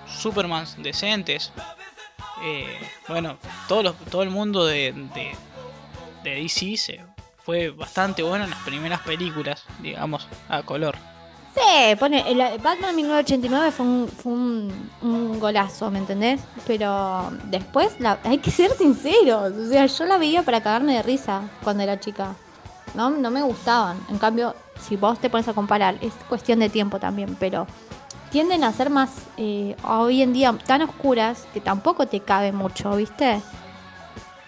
[0.08, 1.52] Supermans decentes.
[2.42, 2.66] eh,
[3.08, 3.36] bueno,
[3.68, 5.32] todo, los- todo el mundo de, de,
[6.24, 7.00] de DC se
[7.44, 10.96] fue bastante bueno en las primeras películas, digamos, a color.
[11.54, 16.40] Sí, pone, el Batman 1989 fue un, fue un, golazo, ¿me entendés?
[16.66, 17.92] Pero después
[18.24, 22.00] hay que ser sinceros, o sea, yo la veía para cagarme de risa cuando era
[22.00, 22.34] chica.
[22.94, 23.98] No, no me gustaban.
[24.10, 27.66] En cambio, si vos te pones a comparar, es cuestión de tiempo también, pero
[28.30, 32.94] tienden a ser más eh, hoy en día tan oscuras que tampoco te cabe mucho,
[32.96, 33.40] ¿viste?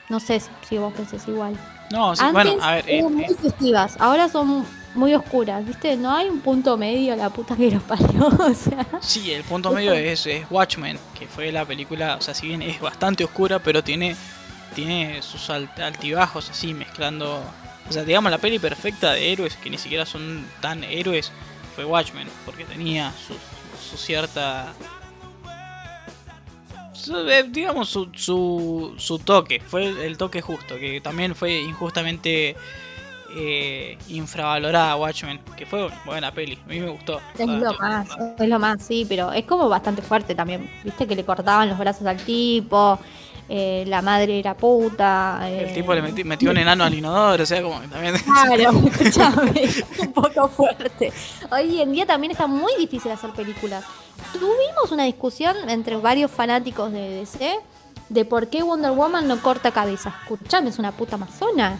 [0.09, 1.57] No sé si vos pensás igual.
[1.91, 5.65] No, sí, Antes bueno, a ver, eh, eran eh, muy festivas, ahora son muy oscuras,
[5.65, 5.97] ¿viste?
[5.97, 8.87] No hay un punto medio, la puta que los parió, o sea.
[9.01, 12.63] sí, el punto medio es, es Watchmen, que fue la película, o sea, si bien
[12.63, 14.17] es bastante oscura, pero tiene,
[14.75, 17.43] tiene sus alt- altibajos así, mezclando...
[17.89, 21.33] O sea, digamos, la peli perfecta de héroes, que ni siquiera son tan héroes,
[21.75, 23.35] fue Watchmen, porque tenía su,
[23.91, 24.73] su cierta...
[26.93, 32.57] su- eh, digamos, su, su, su toque, fue el toque justo, que también fue injustamente
[33.37, 37.21] eh, infravalorada Watchmen, que fue buena peli, a mí me gustó.
[37.39, 40.71] Es lo más, es lo más, sí, pero es como bastante fuerte también.
[40.83, 42.99] Viste que le cortaban los brazos al tipo,
[43.49, 45.41] eh, la madre era puta.
[45.49, 48.15] El eh, tipo le meti- metió un enano al inodoro, o sea, como que también.
[48.25, 49.69] Claro, escuchame,
[50.01, 51.13] un poco fuerte.
[51.51, 53.85] Hoy en día también está muy difícil hacer películas.
[54.33, 57.59] Tuvimos una discusión entre varios fanáticos de DC
[58.09, 60.15] de por qué Wonder Woman no corta cabezas.
[60.23, 61.79] Escuchame, es una puta amazona.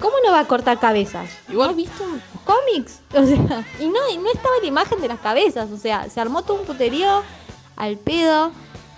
[0.00, 1.30] ¿Cómo no va a cortar cabezas?
[1.48, 2.04] Igual- ¿No has visto
[2.44, 3.00] cómics?
[3.14, 5.70] O sea, y no, y no estaba la imagen de las cabezas.
[5.70, 7.22] O sea, se armó todo un puterío
[7.76, 8.50] al pedo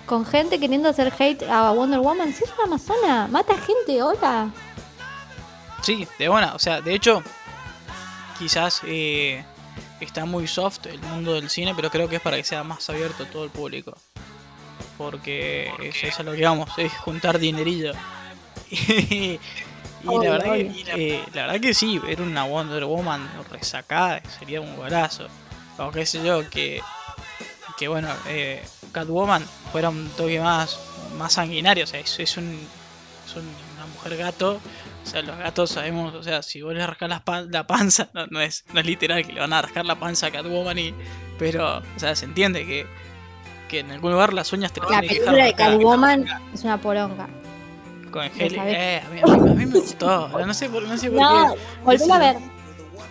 [0.07, 2.33] con gente queriendo hacer hate a Wonder Woman.
[2.33, 4.51] Si es una amazona, mata gente, hola.
[5.83, 7.23] Sí, de buena, o sea, de hecho,
[8.39, 9.45] quizás eh,
[10.01, 12.89] está muy soft el mundo del cine, pero creo que es para que sea más
[12.89, 13.97] abierto a todo el público.
[14.97, 17.93] Porque es, es a lo que vamos, es juntar dinerillo.
[18.71, 19.39] y
[20.07, 20.85] Obvio, la verdad, obvio.
[20.85, 25.27] que, eh, la verdad que sí, ver una Wonder Woman resacada sería un golazo.
[25.79, 26.81] O qué sé yo, que,
[27.77, 28.65] que bueno, eh,
[29.01, 30.79] Catwoman fuera un toque más,
[31.19, 32.59] más sanguinario, o sea, es, es, un,
[33.27, 33.43] es un-
[33.77, 34.61] una mujer gato.
[35.05, 38.09] O sea, los gatos sabemos, o sea, si vos le rascas la, pan- la panza,
[38.15, 40.79] no, no es, no es literal que le van a rascar la panza a Catwoman,
[40.79, 40.95] y,
[41.39, 42.87] pero, o sea, se entiende que,
[43.69, 45.77] que en algún lugar las uñas te las La que película de dejar marcadas.
[45.77, 47.29] Catwoman es una poronga.
[48.11, 50.97] Con Heli, eh, a mí, a mí- a mí me gustó, no sé por, no
[50.97, 51.61] sé por No, qué.
[51.85, 52.37] volvéla a ver.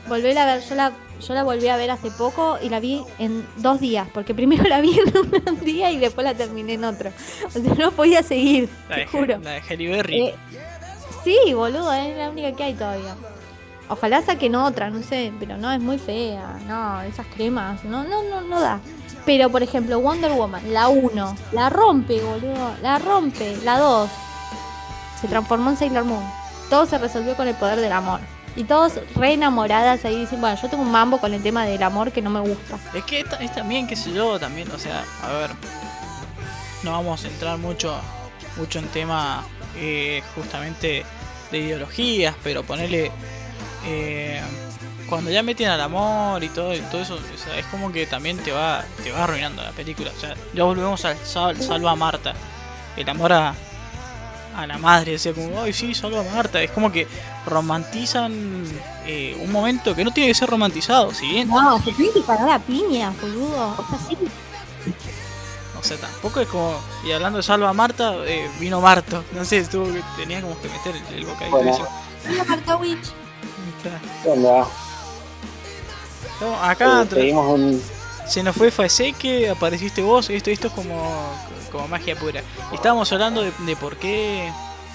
[0.07, 0.63] Volvéla a ver.
[0.67, 4.07] Yo la, yo la volví a ver hace poco y la vi en dos días.
[4.13, 7.11] Porque primero la vi en un día y después la terminé en otro.
[7.45, 9.37] O sea, no podía seguir, La te de, juro.
[9.39, 10.21] la de Halle Berry.
[10.27, 10.35] Eh,
[11.23, 13.15] sí, boludo, es la única que hay todavía.
[13.87, 16.57] Ojalá saquen otra, no sé, pero no, es muy fea.
[16.67, 18.79] No, esas cremas, no, no, no, no da.
[19.27, 23.55] Pero, por ejemplo, Wonder Woman, la 1, la rompe, boludo, la rompe.
[23.63, 24.09] La 2,
[25.21, 26.23] se transformó en Sailor Moon.
[26.69, 28.19] Todo se resolvió con el poder del amor.
[28.55, 31.83] Y todos re enamoradas ahí dicen, bueno, yo tengo un mambo con el tema del
[31.83, 32.77] amor que no me gusta.
[32.93, 35.51] Es que esta- es también, qué sé yo, también, o sea, a ver,
[36.83, 37.95] no vamos a entrar mucho,
[38.57, 39.43] mucho en tema
[39.77, 41.03] eh, justamente
[41.51, 43.11] de ideologías, pero ponerle
[43.85, 44.39] eh,
[45.09, 48.07] cuando ya meten al amor y todo, y todo eso, o sea, es como que
[48.07, 50.11] también te va, te va arruinando la película.
[50.15, 52.33] O sea, ya volvemos al sal- salva a Marta,
[52.95, 53.53] el amor a,
[54.55, 57.05] a la madre, o como, ay sí, salva a Marta, es como que
[57.45, 58.33] romantizan
[59.05, 62.21] eh, un momento que no tiene que ser romantizado, si bien No, se tiene que
[62.21, 63.75] parar a piña, boludo.
[63.77, 64.17] O sea, sí,
[65.79, 66.75] O sea, tampoco es como.
[67.05, 69.23] Y hablando de Salva a Marta, eh, vino Marto.
[69.33, 71.25] No sé, tuvo que, tenía como que meter el, el.
[71.51, 71.87] Bueno.
[72.47, 73.11] Martowicz.
[73.83, 73.99] Claro.
[74.23, 74.65] ¿Qué onda?
[76.41, 77.81] No, acá Eh, un.
[78.27, 80.29] se nos fue Faseque, apareciste vos.
[80.29, 81.29] Esto, esto es como,
[81.71, 82.41] como magia pura.
[82.73, 84.51] Estábamos hablando de, de por qué.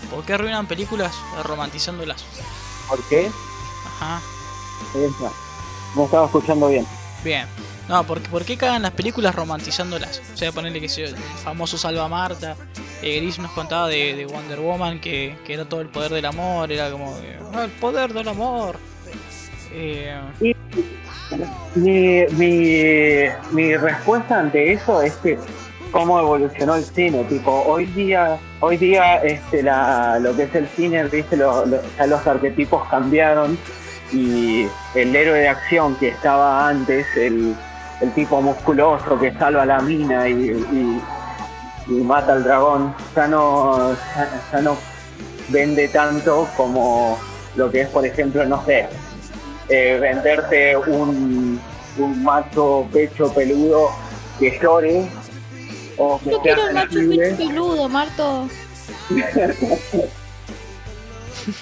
[0.09, 2.25] ¿Por qué arruinan películas romantizándolas?
[2.89, 3.31] ¿Por qué?
[3.87, 4.21] Ajá.
[4.95, 5.31] Esa.
[5.97, 6.87] No estaba escuchando bien.
[7.25, 7.47] Bien.
[7.89, 10.23] No, ¿por, por qué cagan las películas romantizándolas?
[10.33, 12.57] O sea, ponerle que sea el famoso Salva Marta.
[13.03, 16.25] Eh, Gris nos contaba de, de Wonder Woman que, que era todo el poder del
[16.25, 16.71] amor.
[16.71, 17.17] Era como.
[17.53, 18.79] "Ah, el poder del amor.
[19.73, 20.17] Eh,
[21.77, 25.39] Mi, mi, mi respuesta ante eso es que
[25.91, 30.67] cómo evolucionó el cine, tipo, hoy día, hoy día este la, lo que es el
[30.69, 33.59] cine, viste, lo- ya los arquetipos cambiaron
[34.13, 37.55] y el héroe de acción que estaba antes, el,
[38.15, 41.01] tipo musculoso que salva la mina y,
[41.89, 44.77] mata al dragón, ya no, ya, ya no
[45.49, 47.19] vende tanto como
[47.57, 48.87] lo que es, por ejemplo, no sé,
[49.69, 51.61] eh, venderte un,
[51.99, 53.89] un macho pecho peludo
[54.39, 55.05] que llore
[56.01, 57.25] o que Yo quiero el macho sensible.
[57.31, 58.49] pecho peludo, Marto.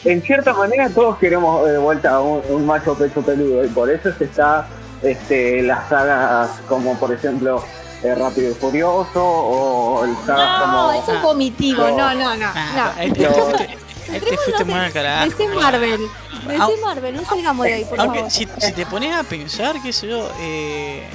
[0.05, 4.11] en cierta manera todos queremos de vuelta un, un macho pecho peludo y por eso
[4.17, 4.67] se está
[5.03, 7.63] este, las sagas como por ejemplo
[8.03, 10.93] eh, Rápido y Furioso o el sagas No, como...
[10.93, 11.83] eso es vomitivo.
[11.91, 12.47] No, no, no.
[12.55, 13.01] Ah, no.
[13.01, 15.25] ahí te, ahí te fuiste, muy al carajo.
[15.31, 16.01] Decí Marvel.
[16.83, 18.31] Marvel, no salgamos de ahí, por Aunque favor.
[18.33, 21.09] si, si te pones a pensar, qué sé yo, eh,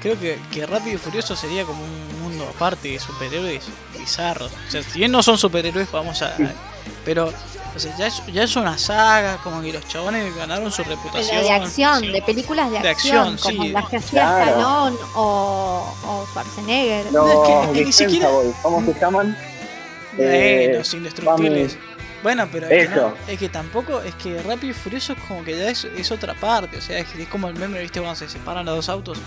[0.00, 3.64] creo que, que Rápido y Furioso sería como un mundo aparte de superhéroes
[3.98, 4.50] bizarros.
[4.68, 6.34] O sea, si bien no son superhéroes, vamos a...
[7.04, 7.32] Pero,
[7.74, 11.28] o sea, ya es, ya es una saga, como que los chabones ganaron su reputación.
[11.30, 13.72] Pero de acción, de películas de, De acción, acción, como sí.
[13.72, 14.44] las que hacía Claro.
[14.50, 17.04] Stallone o, o Schwarzenegger.
[17.06, 18.28] Los No, es que- es que ni siquiera-
[18.62, 19.36] ¿cómo se llaman?
[20.18, 21.78] Eh, Eh, los indestructibles.
[22.22, 25.44] Bueno, pero es que, no, es que tampoco, es que Rápido y Furioso es como
[25.44, 28.16] que ya es, es otra parte, o sea, es, es como el meme, viste, cuando
[28.16, 29.18] se separan los dos autos,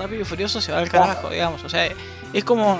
[0.00, 1.86] Rápido y Furioso se va al carajo, digamos, o sea,
[2.32, 2.78] es como,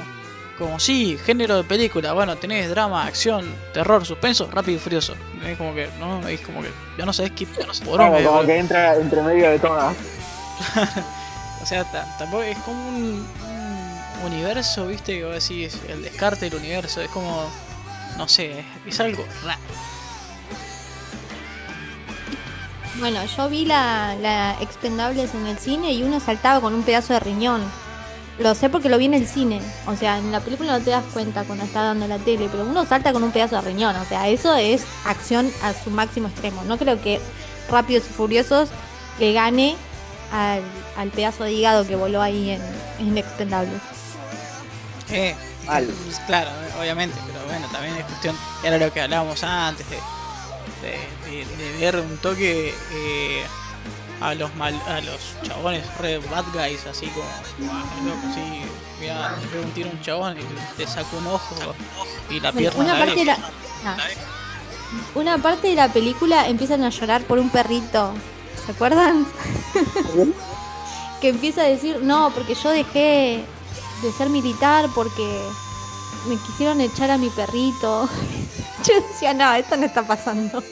[0.58, 5.14] como sí, género de película, bueno, tenés drama, acción, terror, suspenso, Rápido y Furioso,
[5.46, 8.42] es como que, no, es como que, ya no sabés qué por Claro, dónde, como
[8.46, 9.94] que entra entre medio de todas.
[11.62, 13.26] o sea, ta- tampoco es como un,
[14.24, 17.50] un universo, viste, que vos decís, el descarte del universo, es como,
[18.16, 19.60] no sé, es algo raro.
[22.98, 27.12] Bueno, yo vi la, la Expendables en el cine y uno saltaba con un pedazo
[27.14, 27.62] de riñón.
[28.38, 29.60] Lo sé porque lo vi en el cine.
[29.86, 32.64] O sea, en la película no te das cuenta cuando está dando la tele, pero
[32.64, 33.96] uno salta con un pedazo de riñón.
[33.96, 36.64] O sea, eso es acción a su máximo extremo.
[36.64, 37.20] No creo que
[37.70, 38.70] Rápidos y Furiosos
[39.18, 39.76] le gane
[40.32, 40.62] al,
[40.96, 42.62] al pedazo de hígado que voló ahí en,
[42.98, 43.80] en Expendables.
[45.10, 45.34] Eh,
[45.66, 45.88] Mal.
[46.26, 46.50] Claro,
[46.80, 49.98] obviamente, pero bueno, también es cuestión, era lo que hablábamos antes, de,
[50.82, 50.98] de,
[51.30, 53.42] de- de ver un toque eh,
[54.20, 57.26] a los mal, a los chabones re bad guys, así como,
[57.58, 58.62] "Guau, qué loco, sí,
[59.64, 61.56] un tiro a un chabón y te saco un ojo
[62.28, 63.36] y la pierna una parte de aire".
[63.84, 63.96] la, ah.
[65.14, 68.12] una parte de la película empiezan a llorar por un perrito.
[68.66, 69.26] ¿Se acuerdan?
[71.20, 73.42] que empieza a decir, no, porque yo dejé
[74.02, 75.40] de ser militar porque
[76.28, 78.08] me quisieron echar a mi perrito.
[78.84, 80.62] yo decía, no, esto no está pasando.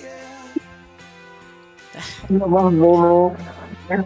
[2.28, 3.34] No más memo.
[3.90, 3.98] Es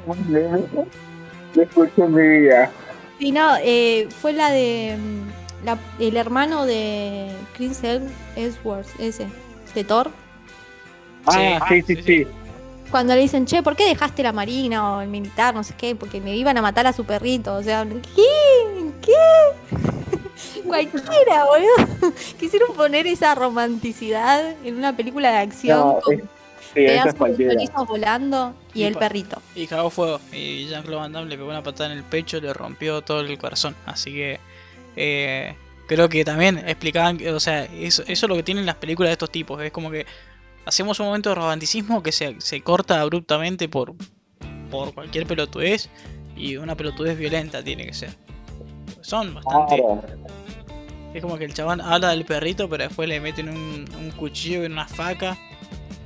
[1.77, 2.71] más en mi vida.
[3.19, 7.81] Sí, no, eh, fue la de mm, la- el hermano de Chris
[8.37, 9.27] Ellsworth, ese,
[9.75, 10.11] de Thor.
[11.27, 12.27] Ah, sí, sí, sí.
[12.91, 15.55] Cuando le dicen, che, ¿por qué dejaste la marina o el militar?
[15.55, 17.55] No sé qué, porque me iban a matar a su perrito.
[17.55, 18.91] O sea, ¿qué?
[19.01, 19.13] ¿Qué?
[20.67, 22.13] Cualquiera, boludo.
[22.39, 26.27] Quisieron poner esa romanticidad en una película de acción No, con es- sí,
[26.75, 29.41] pedazos de volando y Y el perrito.
[29.55, 30.21] Y cagó fuego.
[30.33, 33.21] Y Jean-Claude Van Damme le pegó una patada en el pecho y le rompió todo
[33.21, 33.75] el corazón.
[33.87, 34.41] Así que
[34.97, 35.55] eh,
[35.87, 39.09] creo que también explicaban, que- o sea, eso, eso es lo que tienen las películas
[39.11, 39.61] de estos tipos.
[39.63, 40.07] Es como que
[40.65, 43.95] hacemos un momento de romanticismo que se, se corta abruptamente por,
[44.71, 45.89] por cualquier pelotudez.
[46.37, 48.17] Y una pelotudez violenta tiene que ser.
[49.03, 49.77] Son bastante...
[49.77, 50.03] Claro.
[51.15, 54.63] Es como que el chabón habla del perrito, pero después le meten un, un cuchillo
[54.63, 55.37] y una faca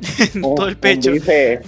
[0.34, 1.12] en Un- todo el un pecho.
[1.12, 1.60] bife,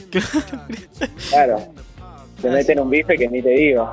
[1.30, 1.58] claro.
[2.42, 3.90] Te meten un bife que ni te digo.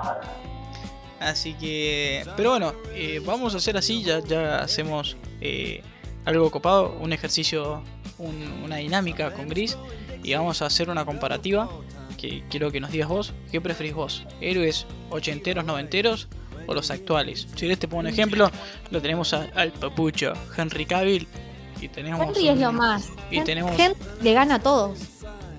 [1.19, 5.81] Así que, pero bueno, eh, vamos a hacer así, ya, ya hacemos eh,
[6.25, 7.81] algo copado, un ejercicio,
[8.19, 9.77] un- una dinámica con Gris
[10.23, 11.69] y vamos a hacer una comparativa
[12.17, 14.23] que quiero que nos digas vos, ¿qué preferís vos?
[14.41, 16.27] ¿Héroes ochenteros, noventeros
[16.67, 17.47] o los actuales?
[17.55, 18.51] Si querés te pongo un ejemplo,
[18.91, 21.27] lo tenemos a- al papucho Henry Cavill
[21.81, 22.21] y tenemos...
[22.27, 23.09] Henry es lo más.
[23.31, 23.77] Y tenemos...
[23.79, 24.99] Henry le gana a todos.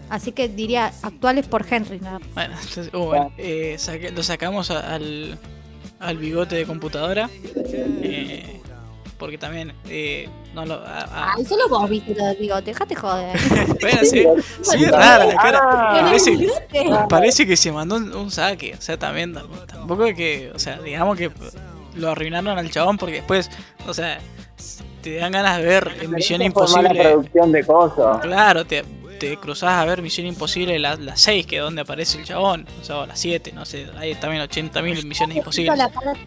[0.09, 1.99] Así que diría actuales por Henry.
[2.01, 2.21] ¿no?
[2.35, 5.39] Bueno, entonces, uh, bueno, eh, saque- lo sacamos a- al,
[5.99, 7.28] al bigote de computadora.
[7.45, 8.55] eh,
[9.19, 10.75] porque también eh, no lo.
[10.75, 13.39] a- a- Ay, solo vos viste lo del bigote, dejate joder.
[13.81, 14.27] bueno, sí,
[14.62, 15.61] sí, es rara la cara.
[15.62, 16.49] Ah, Parece,
[17.09, 18.75] parece que se mandó un, un saque.
[18.79, 20.53] O sea, también tam- tampoco es que.
[20.55, 21.31] O sea, digamos que
[21.95, 23.51] lo arruinaron al chabón porque después.
[23.87, 24.19] O sea,
[25.03, 27.03] te dan ganas de ver en Misión Imposible.
[27.03, 28.19] producción de cosas.
[28.23, 28.85] Claro, te,
[29.21, 32.67] te cruzás a ver Misión Imposible las la 6, que es donde aparece el chabón.
[32.81, 33.87] O sea, o la 7, no sé.
[33.99, 35.79] Hay también 80.000 Misiones Imposibles.
[35.79, 36.19] La parte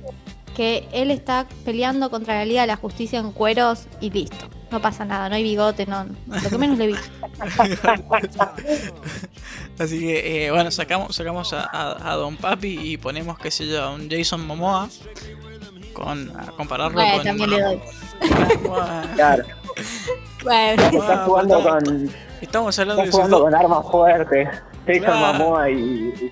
[0.59, 4.49] que él está peleando contra la Liga de la Justicia en cueros y listo.
[4.71, 6.05] No pasa nada, no hay bigote, no.
[6.27, 6.95] Lo que menos le vi.
[9.79, 13.67] Así que, eh, bueno, sacamos, sacamos a, a- a Don Papi y ponemos, qué sé
[13.67, 14.89] yo, a un Jason Momoa.
[15.93, 17.23] Con, a compararlo Bueno, con.
[17.25, 17.79] también le doy.
[19.15, 19.43] Claro.
[20.43, 22.09] Bueno, Estás jugando estamos- con,
[22.41, 24.47] Estamos hablando estás jugando con armas fuertes.
[24.85, 25.37] Jason Claro.
[25.39, 26.31] Momoa y,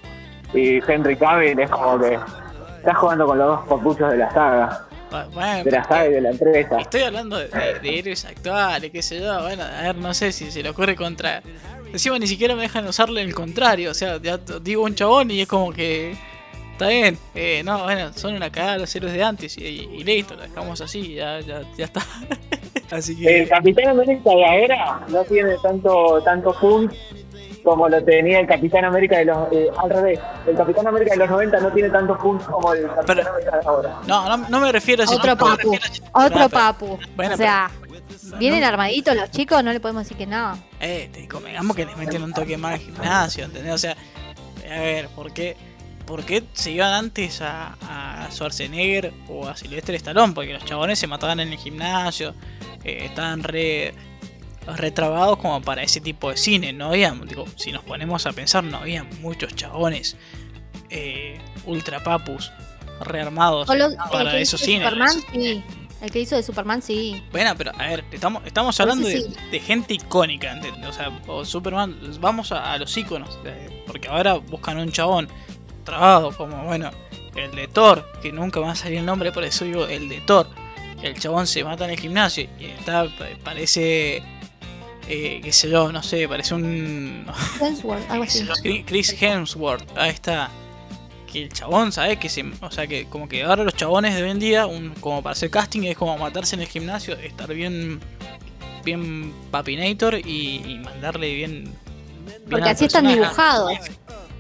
[0.53, 2.19] y Henry Cavill es como que
[2.78, 4.88] estás jugando con los dos papuchos de la saga.
[5.11, 6.78] Bu- Bueno, de la saga y de la empresa.
[6.80, 9.41] Estoy hablando de, de- de héroes actuales, qué sé yo.
[9.41, 11.41] Bueno, a ver, no sé si se le ocurre contra.
[11.91, 13.91] Encima ni siquiera me dejan usarle el contrario.
[13.91, 16.17] O sea, ya digo un chabón y es como que.
[16.73, 20.36] Está bien, eh, no, bueno, son una cagada los héroes de antes y, y listo,
[20.36, 22.01] lo dejamos así, ya, ya, ya está.
[22.91, 23.41] así que.
[23.41, 26.93] El Capitán América de ahora no tiene tanto tanto punch
[27.68, 29.51] como lo tenía el Capitán América de los...
[29.51, 32.84] eh, al revés, el Capitán América de los 90 no tiene tanto punch como el
[32.88, 33.95] Capitán Pero- América de ahora.
[34.07, 35.70] No, no, no me refiero a ese Otro tipo de- papu.
[35.74, 35.82] Otro
[36.13, 36.99] Bueno, pero- papu.
[37.15, 37.70] bueno, o sea,
[38.39, 40.57] vienen armaditos los chicos, no le podemos decir que no.
[40.80, 43.74] Eh, te convengamos que le meten un toque más al gimnasio, ¿entendés?
[43.74, 43.95] O sea,
[44.65, 45.57] a ver, ¿por qué,
[46.05, 50.34] por qué se iban antes a, a Schwarzenegger o a Sylvester Stallone?
[50.34, 52.34] Porque los chabones se mataban en el gimnasio,
[52.84, 53.93] eh, estaban re
[54.76, 56.74] retrabados como para ese tipo de cine.
[56.74, 60.18] No había, digo, si nos ponemos a pensar, no había muchos chabones
[60.89, 62.51] eh, ultra papus
[63.01, 63.68] rearmados
[64.11, 64.84] para esos cines.
[64.89, 65.63] Superman, sí.
[65.99, 67.24] El que hizo de Superman, sí.
[67.32, 69.34] Bueno, pero a ver, estamos, estamos hablando de, sí.
[69.51, 70.59] de gente icónica.
[70.88, 73.39] O sea, o Superman, vamos a, a los iconos,
[73.88, 75.28] porque ahora buscan un chabón
[75.84, 76.91] trabado como, bueno,
[77.36, 80.22] el de Thor, que nunca va a salir el nombre, por eso digo el de
[80.22, 80.47] Thor.
[81.01, 83.07] El chabón se mata en el gimnasio y está,
[83.43, 84.22] parece,
[85.08, 87.26] eh, qué sé yo, no sé, parece un...
[87.62, 88.47] Hemsworth, algo así.
[88.86, 90.49] Chris Hemsworth, ahí está.
[91.32, 92.18] Que el chabón, ¿sabes?
[92.20, 94.91] Que se, o sea, que como que ahora los chabones de hoy en día, un,
[95.01, 97.99] como para hacer casting, es como matarse en el gimnasio, estar bien,
[98.84, 101.64] bien papinator y, y mandarle bien.
[101.64, 103.74] bien Porque así están dibujados.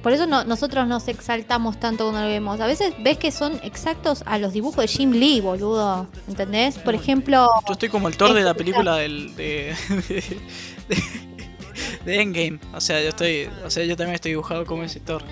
[0.03, 2.59] Por eso no- nosotros nos exaltamos tanto cuando lo vemos.
[2.61, 6.07] A veces ves que son exactos a los dibujos de Jim Lee, boludo.
[6.27, 6.77] ¿Entendés?
[6.77, 9.75] Por ejemplo, Yo estoy como el Thor de la película del, de,
[10.87, 11.03] de,
[12.05, 12.59] de Endgame.
[12.73, 15.23] O sea, yo estoy, o sea, yo también estoy dibujado como ese Thor.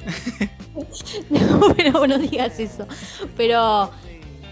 [1.30, 2.86] no, pero no digas eso.
[3.36, 3.90] Pero,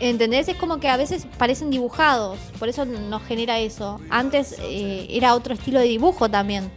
[0.01, 0.49] ¿entendés?
[0.49, 2.39] Es como que a veces parecen dibujados.
[2.59, 4.01] Por eso nos genera eso.
[4.11, 6.71] Antes eh, era otro estilo de dibujo también.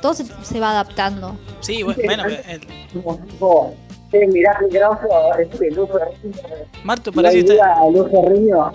[0.00, 1.36] Todo se, se va adaptando.
[1.60, 2.66] Sí, bueno, el-
[4.28, 5.08] mirá qué grosso,
[5.40, 5.88] este Ferriño.
[6.84, 8.70] Marto parece que está-.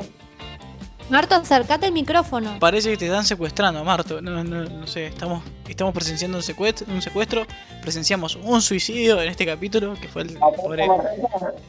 [1.09, 2.57] Marto, acércate al micrófono.
[2.59, 4.22] Parece que te están secuestrando, Marto.
[4.22, 7.47] No, no, no sé, estamos, estamos presenciando un secuestro, un secuestro.
[7.82, 10.86] Presenciamos un suicidio en este capítulo, que fue el pobre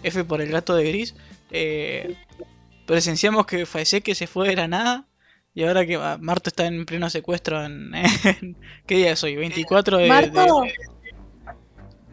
[0.03, 1.14] F por el gato de gris.
[1.51, 2.16] Eh,
[2.86, 3.64] presenciamos que
[4.03, 5.05] que se fue de la nada.
[5.55, 7.92] Y ahora que ah, Marto está en pleno secuestro en...
[8.24, 9.36] en- ¿Qué día es hoy?
[9.36, 10.09] 24 de...
[10.09, 10.72] Marto, de-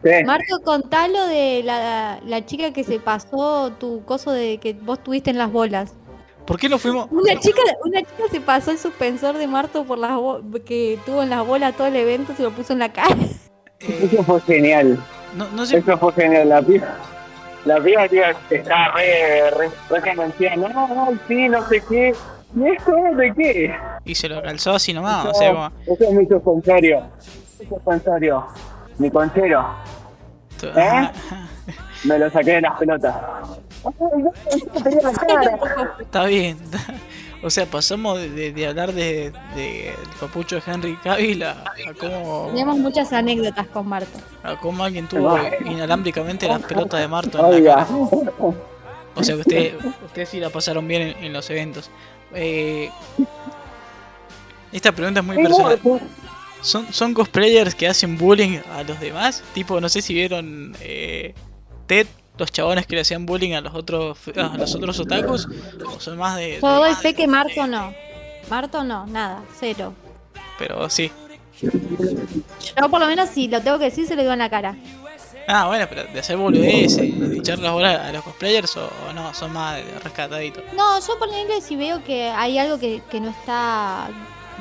[0.00, 0.24] Sí.
[0.24, 5.30] Marco, contalo de la, la chica que se pasó tu coso de que vos tuviste
[5.30, 5.92] en las bolas.
[6.46, 7.08] ¿Por qué no fuimos?
[7.10, 11.24] Una chica, una chica se pasó el suspensor de Marto por las bo- que tuvo
[11.24, 13.16] en las bolas todo el evento, se lo puso en la cara.
[13.80, 14.98] eh, Eso fue genial.
[15.34, 16.48] no, no sé, Eso fue genial.
[16.48, 16.96] La piba,
[17.64, 20.54] la piba tío, estaba re, re, re convencida.
[20.54, 22.14] No, no, sí, no sé qué.
[22.56, 23.74] ¿Y esto de qué?
[24.04, 25.26] y se lo calzó así nomás.
[25.26, 25.70] O sea, como...
[25.86, 27.02] Eso es mi suspensorio.
[27.60, 28.46] Mi suspensorio.
[28.98, 29.66] Mi conchero.
[30.62, 31.10] ¿Eh?
[32.04, 33.14] Me lo saqué de las pelotas.
[36.00, 36.58] Está bien.
[37.40, 41.52] O sea, pasamos de, de- de hablar de, de el papucho de Henry Cavill a,
[41.52, 44.18] a cómo, Tenemos muchas anécdotas con Marto.
[44.42, 47.86] a cómo alguien tuvo inalámbricamente las pelotas de Marto en la cara.
[49.14, 49.74] O sea que usted,
[50.06, 51.92] ustedes sí la pasaron bien en, en los eventos.
[52.34, 52.90] Eh,
[54.72, 55.80] esta pregunta es muy personal.
[56.60, 59.42] ¿Son, ¿Son cosplayers que hacen bullying a los demás?
[59.54, 61.32] Tipo, no sé si vieron eh,
[61.86, 62.06] Ted,
[62.36, 65.48] los chabones que le hacían bullying a los otros a los otros otakus.
[65.86, 66.42] O son más de.
[66.52, 67.92] de- Yo doy fe que Marto no.
[68.50, 69.94] Marto no, nada, cero.
[70.58, 71.10] pero sí.
[71.60, 74.76] Yo por lo menos si lo tengo que decir se lo digo en la cara.
[75.50, 78.90] Ah, bueno, pero de hacer boludez y de echar las bolas a los cosplayers o,
[79.08, 80.62] o no, son más rescataditos.
[80.76, 84.10] No, yo ponerle si veo que hay algo que, que no está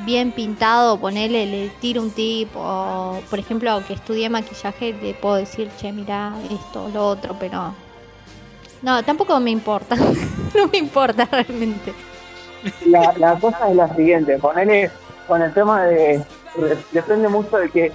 [0.05, 5.35] bien pintado, ponerle, le tiro un tip o, por ejemplo, que estudié maquillaje, le puedo
[5.35, 7.73] decir, che, mira esto, lo otro, pero...
[8.81, 9.95] No, tampoco me importa,
[10.55, 11.93] no me importa realmente.
[12.85, 14.89] la, la cosa es la siguiente, ponele
[15.27, 16.23] con el tema de
[16.93, 17.91] depende mucho de qué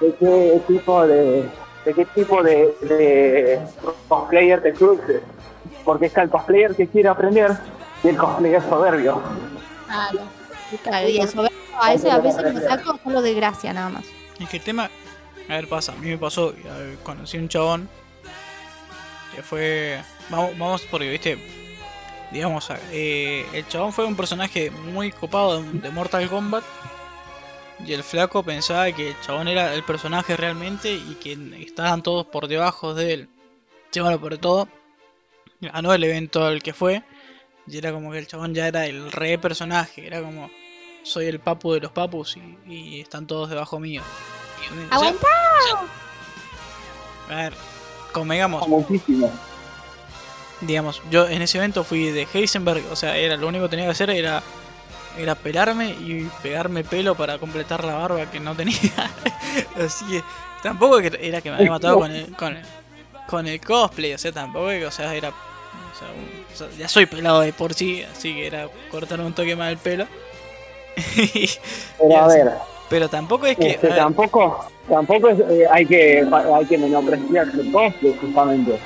[0.00, 1.48] de qué tipo de
[1.84, 3.60] de qué tipo de, de
[4.08, 5.22] cosplayer te cruces
[5.84, 7.56] porque está el cosplayer que quiere aprender
[8.04, 9.22] y el cosplayer soberbio
[9.86, 10.20] Claro.
[10.82, 11.44] Claro, y eso,
[11.78, 14.04] a ese a veces me saco solo de gracia nada más.
[14.40, 14.88] Es que el tema,
[15.48, 17.90] a ver, pasa, a mí me pasó, ver, conocí un chabón
[19.34, 21.38] que fue, vamos, vamos porque, viste,
[22.30, 26.64] digamos, eh, el chabón fue un personaje muy copado de, de Mortal Kombat
[27.84, 32.26] y el flaco pensaba que el chabón era el personaje realmente y que estaban todos
[32.26, 33.28] por debajo de él.
[33.90, 34.68] Sí, bueno, por todo,
[35.60, 37.02] ganó el evento al que fue.
[37.66, 40.06] Y era como que el chabón ya era el re personaje.
[40.06, 40.50] Era como,
[41.02, 44.02] soy el papu de los papus y, y están todos debajo mío.
[44.90, 45.28] ¡Aguantá!
[47.28, 47.54] a ver,
[48.12, 49.32] convengamos, Muchísimo.
[50.60, 53.86] digamos, yo en ese evento fui de Heisenberg, o sea, era lo único que tenía
[53.86, 54.42] que hacer era
[55.18, 58.76] era pelarme y pegarme pelo para completar la barba que no tenía.
[59.84, 60.22] Así que
[60.62, 62.62] tampoco era que me había matado con el, con el,
[63.26, 66.88] con el cosplay, o sea, tampoco o sea, era o sea, un- o sea, ya
[66.88, 70.06] soy pelado de por sí, así que era cortarme un toque más el pelo.
[71.98, 72.52] Pero a ver,
[72.88, 77.72] Pero tampoco es que este, tampoco, tampoco es, eh, hay que hay que menospreciar el
[77.72, 78.78] cosplay, justamente.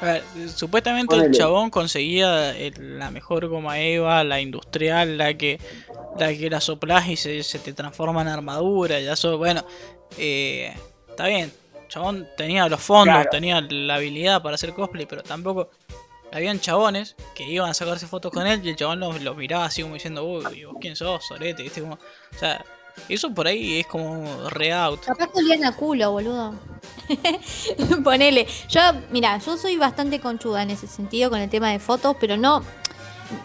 [0.00, 0.22] A ver,
[0.54, 5.58] supuestamente el chabón conseguía el- la mejor goma Eva, la industrial, la que
[6.16, 9.64] la que la soplas y se, se te transforma en armadura, ya eso, bueno,
[10.18, 10.74] eh,
[11.08, 13.30] está bien, el chabón tenía los fondos, Claro.
[13.30, 15.70] tenía la habilidad para hacer cosplay, pero tampoco
[16.32, 19.64] habían chabones que iban a sacarse fotos con él y el chabón los, los miraba
[19.66, 21.62] así como diciendo, uy, ¿vos quién sos, sorete?
[21.62, 21.80] ¿Viste?
[21.80, 22.64] Como, o sea,
[23.08, 25.04] eso por ahí es como re out.
[25.04, 26.54] Capaz que olían a culo, boludo.
[28.04, 28.46] Ponele.
[28.68, 28.80] Yo,
[29.10, 32.62] mira, yo soy bastante conchuda en ese sentido con el tema de fotos, pero no,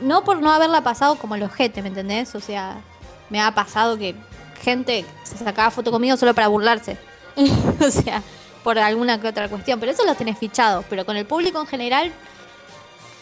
[0.01, 2.35] no por no haberla pasado como el ojete, ¿me entendés?
[2.35, 2.81] O sea,
[3.29, 4.15] me ha pasado que
[4.61, 6.97] gente se sacaba foto conmigo solo para burlarse.
[7.35, 8.21] o sea,
[8.63, 9.79] por alguna que otra cuestión.
[9.79, 10.83] Pero eso lo tenés fichado.
[10.89, 12.11] Pero con el público en general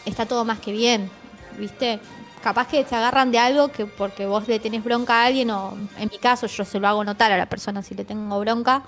[0.04, 1.10] está todo más que bien,
[1.58, 2.00] ¿viste?
[2.44, 5.78] Capaz que se agarran de algo que porque vos le tenés bronca a alguien, o
[5.98, 8.82] en mi caso yo se lo hago notar a la persona si le tengo bronca,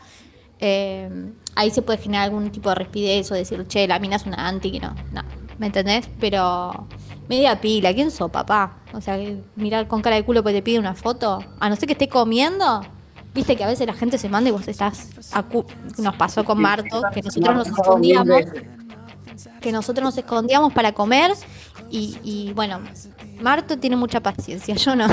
[0.60, 4.26] eh, ahí se puede generar algún tipo de rispidez o decir, che, la mina es
[4.26, 5.22] una anti, que no, no,
[5.56, 6.06] ¿me entendés?
[6.20, 6.86] Pero
[7.30, 8.76] media pila, ¿quién sos, papá?
[8.92, 9.18] O sea,
[9.54, 12.10] mirar con cara de culo porque te pide una foto, a no ser que esté
[12.10, 12.82] comiendo.
[13.32, 15.08] Viste que a veces la gente se manda y vos estás.
[15.96, 18.44] Nos pasó con Marto, que nosotros nos escondíamos
[19.60, 21.32] que nosotros nos escondíamos para comer
[21.90, 22.80] y, y, bueno,
[23.40, 25.06] Marto tiene mucha paciencia, yo no.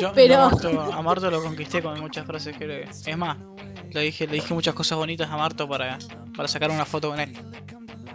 [0.00, 3.36] Yo, Pero- Marto, a Marto lo conquisté con muchas frases que es más,
[3.90, 5.98] le dije, le dije muchas cosas bonitas a Marto para,
[6.36, 7.32] para sacar una foto con él.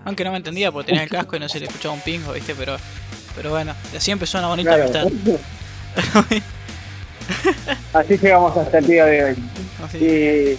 [0.05, 2.31] Aunque no me entendía porque tenía el casco y no se le escuchaba un pingo,
[2.33, 2.77] viste, pero
[3.35, 5.07] pero bueno, así empezó una bonita Claro.
[5.07, 5.35] amistad.
[7.93, 9.35] Así llegamos hasta el día de hoy.
[9.83, 9.97] Así.
[9.97, 10.57] Y,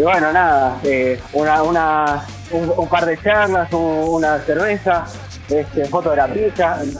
[0.00, 3.80] y bueno, nada, eh, una, una, un, un par de charlas, un-
[4.16, 5.04] una cerveza,
[5.50, 6.80] este, foto de la pizza.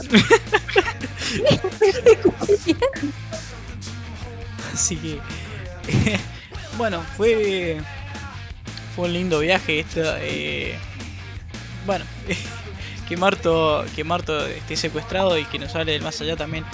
[4.73, 5.19] Así que
[6.77, 7.77] bueno, fue
[8.95, 10.77] fue un lindo viaje esto eh,
[11.85, 12.05] bueno,
[13.07, 16.65] que Marto que Marto esté secuestrado y que nos sale del más allá también.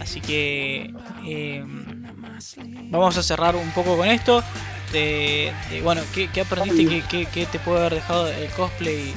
[0.00, 0.92] Así que
[1.26, 1.64] eh,
[2.90, 4.42] vamos a cerrar un poco con esto.
[4.92, 5.50] De,
[5.82, 6.86] bueno, ¿qué, qué aprendiste?
[6.86, 9.14] ¿Qué, qué, qué te puede haber dejado el cosplay?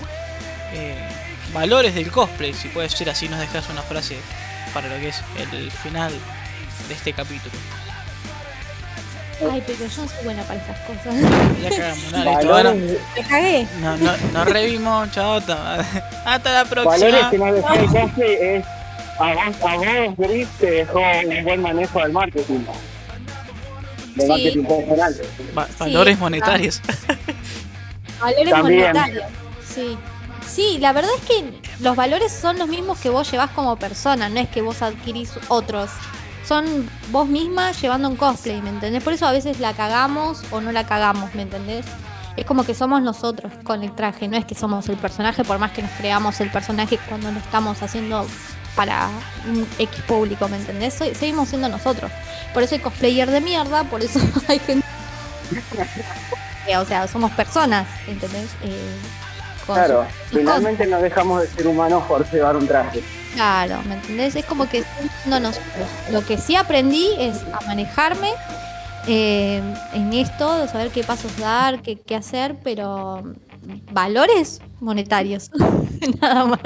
[1.55, 4.17] Valores del cosplay, si puedes ser así, nos dejas una frase
[4.73, 6.11] para lo que es el final
[6.89, 7.55] de este capítulo.
[9.51, 11.13] Ay, pero yo no soy buena para esas cosas.
[11.61, 13.67] Ya cagamos, dale, bueno, Valores, Me cagué.
[13.81, 15.37] no, no, nos revimos, chao,
[16.25, 17.29] hasta la valores próxima.
[17.31, 18.65] que no dejó el cosplay es
[19.17, 22.59] a vos, a vos, Gris, te dejó un buen manejo del marketing.
[24.15, 24.27] De Sí.
[24.29, 25.21] marketing personal.
[25.57, 26.81] Va- valores Sí, monetarios.
[28.19, 28.79] Valores También.
[28.81, 29.25] monetarios.
[29.73, 29.97] Sí.
[30.47, 34.29] Sí, la verdad es que los valores son los mismos que vos llevas como persona,
[34.29, 35.89] no es que vos adquirís otros.
[36.47, 39.03] Son vos misma llevando un cosplay, ¿me entendés?
[39.03, 41.85] Por eso a veces la cagamos o no la cagamos, ¿me entendés?
[42.37, 45.57] Es como que somos nosotros con el traje, no es que somos el personaje, por
[45.57, 48.27] más que nos creamos el personaje cuando lo estamos haciendo
[48.75, 49.09] para
[49.47, 50.93] un X público, ¿me entendés?
[50.93, 52.11] Soy- seguimos siendo nosotros.
[52.53, 54.85] Por eso hay cosplayer de mierda, por eso hay gente...
[56.79, 58.49] O sea, somos personas, ¿entendés?
[58.63, 58.97] Eh,
[59.65, 63.01] Claro, finalmente no dejamos de ser humanos por llevar un traje.
[63.33, 64.35] Claro, ¿me entendés?
[64.35, 64.83] Es como que
[65.25, 65.59] no nos,
[66.11, 68.29] lo que sí aprendí es a manejarme
[69.07, 69.61] eh,
[69.93, 73.23] en esto, de saber qué pasos dar, qué, qué hacer, pero
[73.91, 75.51] valores monetarios,
[76.21, 76.59] nada más.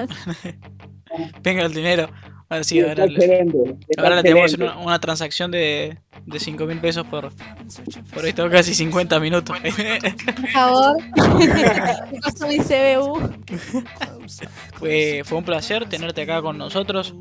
[1.41, 2.10] Venga el dinero.
[2.52, 3.52] Ahora sí, ahora, le- ahora tenemos
[3.97, 4.64] que hacer excelente.
[4.64, 7.32] una, una transacción de, de 5 mil pesos por,
[8.14, 9.56] por esto casi 50 minutos.
[9.60, 10.97] Por favor,
[12.10, 13.43] ¿qué pasó mi CBU?
[14.74, 17.14] fue, fue un placer tenerte acá con nosotros.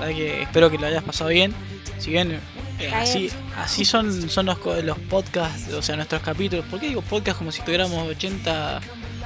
[0.00, 1.52] La verdad que espero que lo hayas pasado bien.
[1.98, 2.40] Si bien
[2.80, 6.64] eh, así, así son, son los, co- los podcasts, o sea, nuestros capítulos.
[6.66, 8.80] ¿Por qué digo podcast como si tuviéramos 80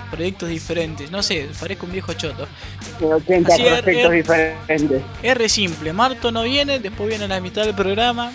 [0.09, 1.11] proyectos diferentes?
[1.11, 2.47] No sé, parezco un viejo choto.
[3.01, 4.17] 80 Así es, proyectos eh.
[4.17, 5.03] diferentes.
[5.23, 8.33] Es re simple, Marto no viene, después viene a la mitad del programa,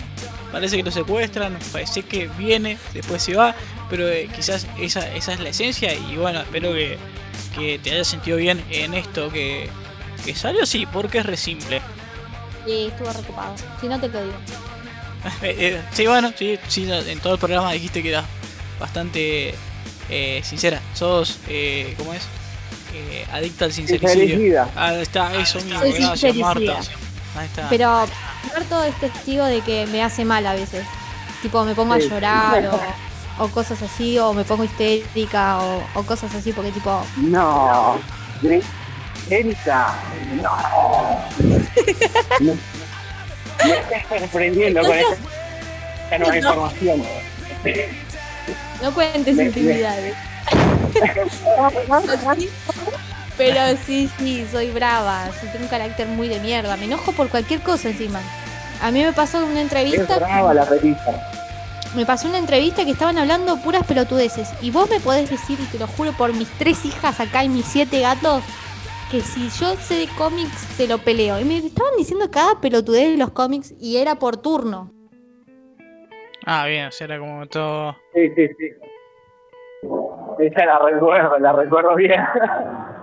[0.52, 3.56] parece que lo secuestran, parece que viene, después se va,
[3.90, 6.98] pero eh, quizás esa, esa es la esencia y bueno, espero que,
[7.56, 9.70] que te hayas sentido bien en esto que,
[10.24, 11.82] que salió, sí, porque es re simple.
[12.66, 13.56] Y estuvo recopado.
[13.82, 14.38] Si no te lo digo.
[15.42, 18.26] Eh, eh, sí, bueno, sí, sí, en todo el programa dijiste que eras
[18.78, 19.56] bastante
[20.10, 20.80] eh, sincera.
[20.94, 22.22] Sos, eh, ¿cómo es?
[22.94, 24.68] Eh, adicta al sincericidio.
[24.76, 26.36] Ah, está, eso mismo, gracias.
[26.36, 26.80] Marta.
[27.36, 27.68] Ahí está.
[27.70, 28.06] Pero
[28.54, 30.86] Marto es testigo de que me hace mal a veces.
[31.42, 32.04] Tipo, me pongo Sí.
[32.04, 32.80] a llorar o,
[33.44, 38.00] o cosas así, o me pongo histérica o, o cosas así, porque tipo, No.
[39.30, 39.96] Erika,
[40.42, 41.20] no.
[42.40, 45.16] Me, me estás sorprendiendo con esta,
[46.04, 47.04] esta nueva información.
[48.82, 50.16] No cuentes intimidades.
[53.38, 57.30] Pero sí, sí, soy brava, sí, tengo un carácter muy de mierda, me enojo por
[57.30, 58.22] cualquier cosa encima.
[58.80, 61.32] A mí me pasó una Es entrevista, brava la petita.
[61.96, 65.66] me pasó una entrevista que estaban hablando puras pelotudeces y vos me podés decir, y
[65.66, 68.44] te lo juro por mis tres hijas acá y mis siete gatos,
[69.10, 71.40] que si yo sé de cómics te lo peleo.
[71.40, 74.92] Y me estaban diciendo cada pelotudez de los cómics y era por turno.
[76.46, 77.96] Ah, bien, o sea, era como todo.
[78.14, 78.70] Sí, sí, sí.
[80.40, 82.22] Esa la recuerdo, la recuerdo bien.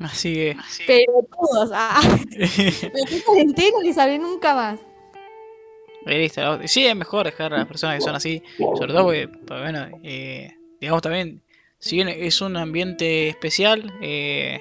[0.00, 0.56] Así que.
[0.86, 2.00] Pelotudos, ah,
[2.36, 4.80] me puse entero y sabré nunca más.
[6.04, 8.42] listo, sí, es mejor dejar a las personas que son así.
[8.58, 11.42] Sobre todo porque, pues, bueno, eh, digamos también,
[11.78, 14.60] si bien es un ambiente especial, eh,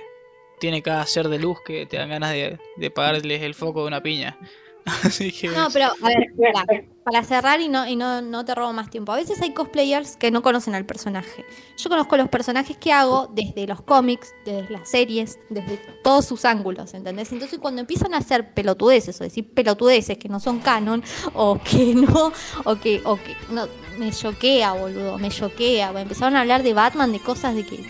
[0.59, 3.87] tiene cada ser de luz que te dan ganas de, de pagarles el foco de
[3.87, 4.37] una piña.
[5.03, 5.49] Así que.
[5.49, 8.89] No, pero a ver, para, para cerrar y no, y no, no te robo más
[8.89, 9.11] tiempo.
[9.11, 11.45] A veces hay cosplayers que no conocen al personaje.
[11.77, 16.45] Yo conozco los personajes que hago desde los cómics, desde las series, desde todos sus
[16.45, 17.31] ángulos, ¿entendés?
[17.31, 21.03] Entonces cuando empiezan a hacer pelotudeces o decir pelotudeces que no son canon
[21.33, 22.33] o que no,
[22.65, 23.67] o que, o que no,
[23.97, 25.91] me choquea, boludo, me choquea.
[25.99, 27.85] Empezaron a hablar de Batman, de cosas de que.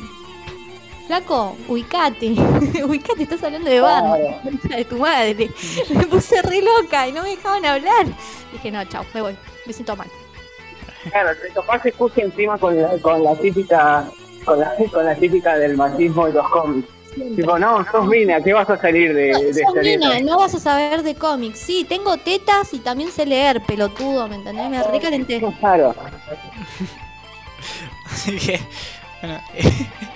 [1.14, 2.32] Flaco, ubicate,
[2.84, 5.52] ubicate, estás hablando de concha de tu madre.
[5.94, 8.08] Me puse re loca y no me dejaban hablar.
[8.52, 9.38] Dije, no, chao, me voy,
[9.68, 10.08] me siento mal.
[11.12, 14.10] Claro, te topaste justo encima con la, con la típica
[14.44, 16.90] con la, con la típica del machismo de los cómics.
[17.36, 20.20] Tipo, no, sos mina, ¿qué vas a salir de, de Sos esta mina, letra?
[20.22, 21.60] no vas a saber de cómics.
[21.60, 24.68] Sí, tengo tetas y también sé leer, pelotudo, ¿me entendés?
[24.68, 25.44] Me recalenté.
[25.60, 25.94] Claro.
[28.12, 28.60] Así que.
[29.22, 29.40] Bueno,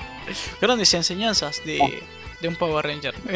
[0.61, 2.01] grandes enseñanzas de,
[2.41, 3.13] de un Power Ranger.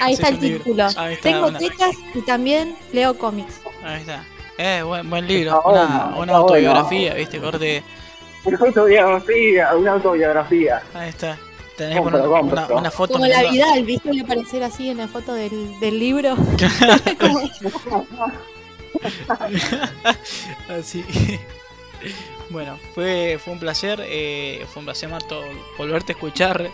[0.00, 0.86] Ahí está Es el título.
[0.96, 3.60] Ahí está, Tengo una- tetas y también leo cómics.
[3.84, 4.24] Ahí está.
[4.58, 5.56] Eh, buen, buen libro.
[5.58, 7.38] Está Una, autobiografía, ¿viste?
[7.40, 7.82] Corte.
[8.44, 10.82] Una autobiografía, una autobiografía.
[10.94, 11.38] Ahí está.
[11.76, 12.66] Tenés Compro, una, compro.
[12.66, 14.10] una, una foto Como la Vidal, ¿viste?
[14.10, 16.36] A aparecer así en la foto del, del libro.
[20.68, 21.40] Así que,
[22.50, 24.00] Bueno, fue, fue un placer.
[24.04, 25.42] eh, fue un placer, Marto,
[25.78, 26.70] volverte a escuchar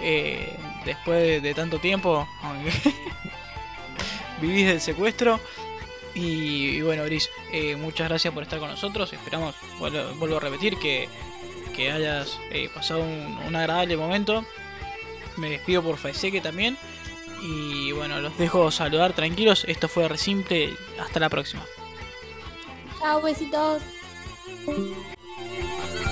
[0.00, 2.26] eh, después de, tanto tiempo.
[2.42, 2.70] aunque
[4.40, 5.38] Vivís del secuestro.
[6.14, 9.12] Y, bueno, Gris, eh, muchas gracias por estar con nosotros.
[9.12, 11.08] Esperamos, vuelvo, a repetir, que,
[11.74, 12.38] que hayas
[12.74, 14.44] pasado un, un agradable momento.
[15.36, 16.76] Me despido por Faeseque también.
[17.42, 19.64] Y bueno, los dejo saludar tranquilos.
[19.66, 20.76] Esto fue re simple.
[21.00, 21.64] Hasta la próxima.
[22.98, 23.82] Chao, besitos.
[24.64, 26.11] Música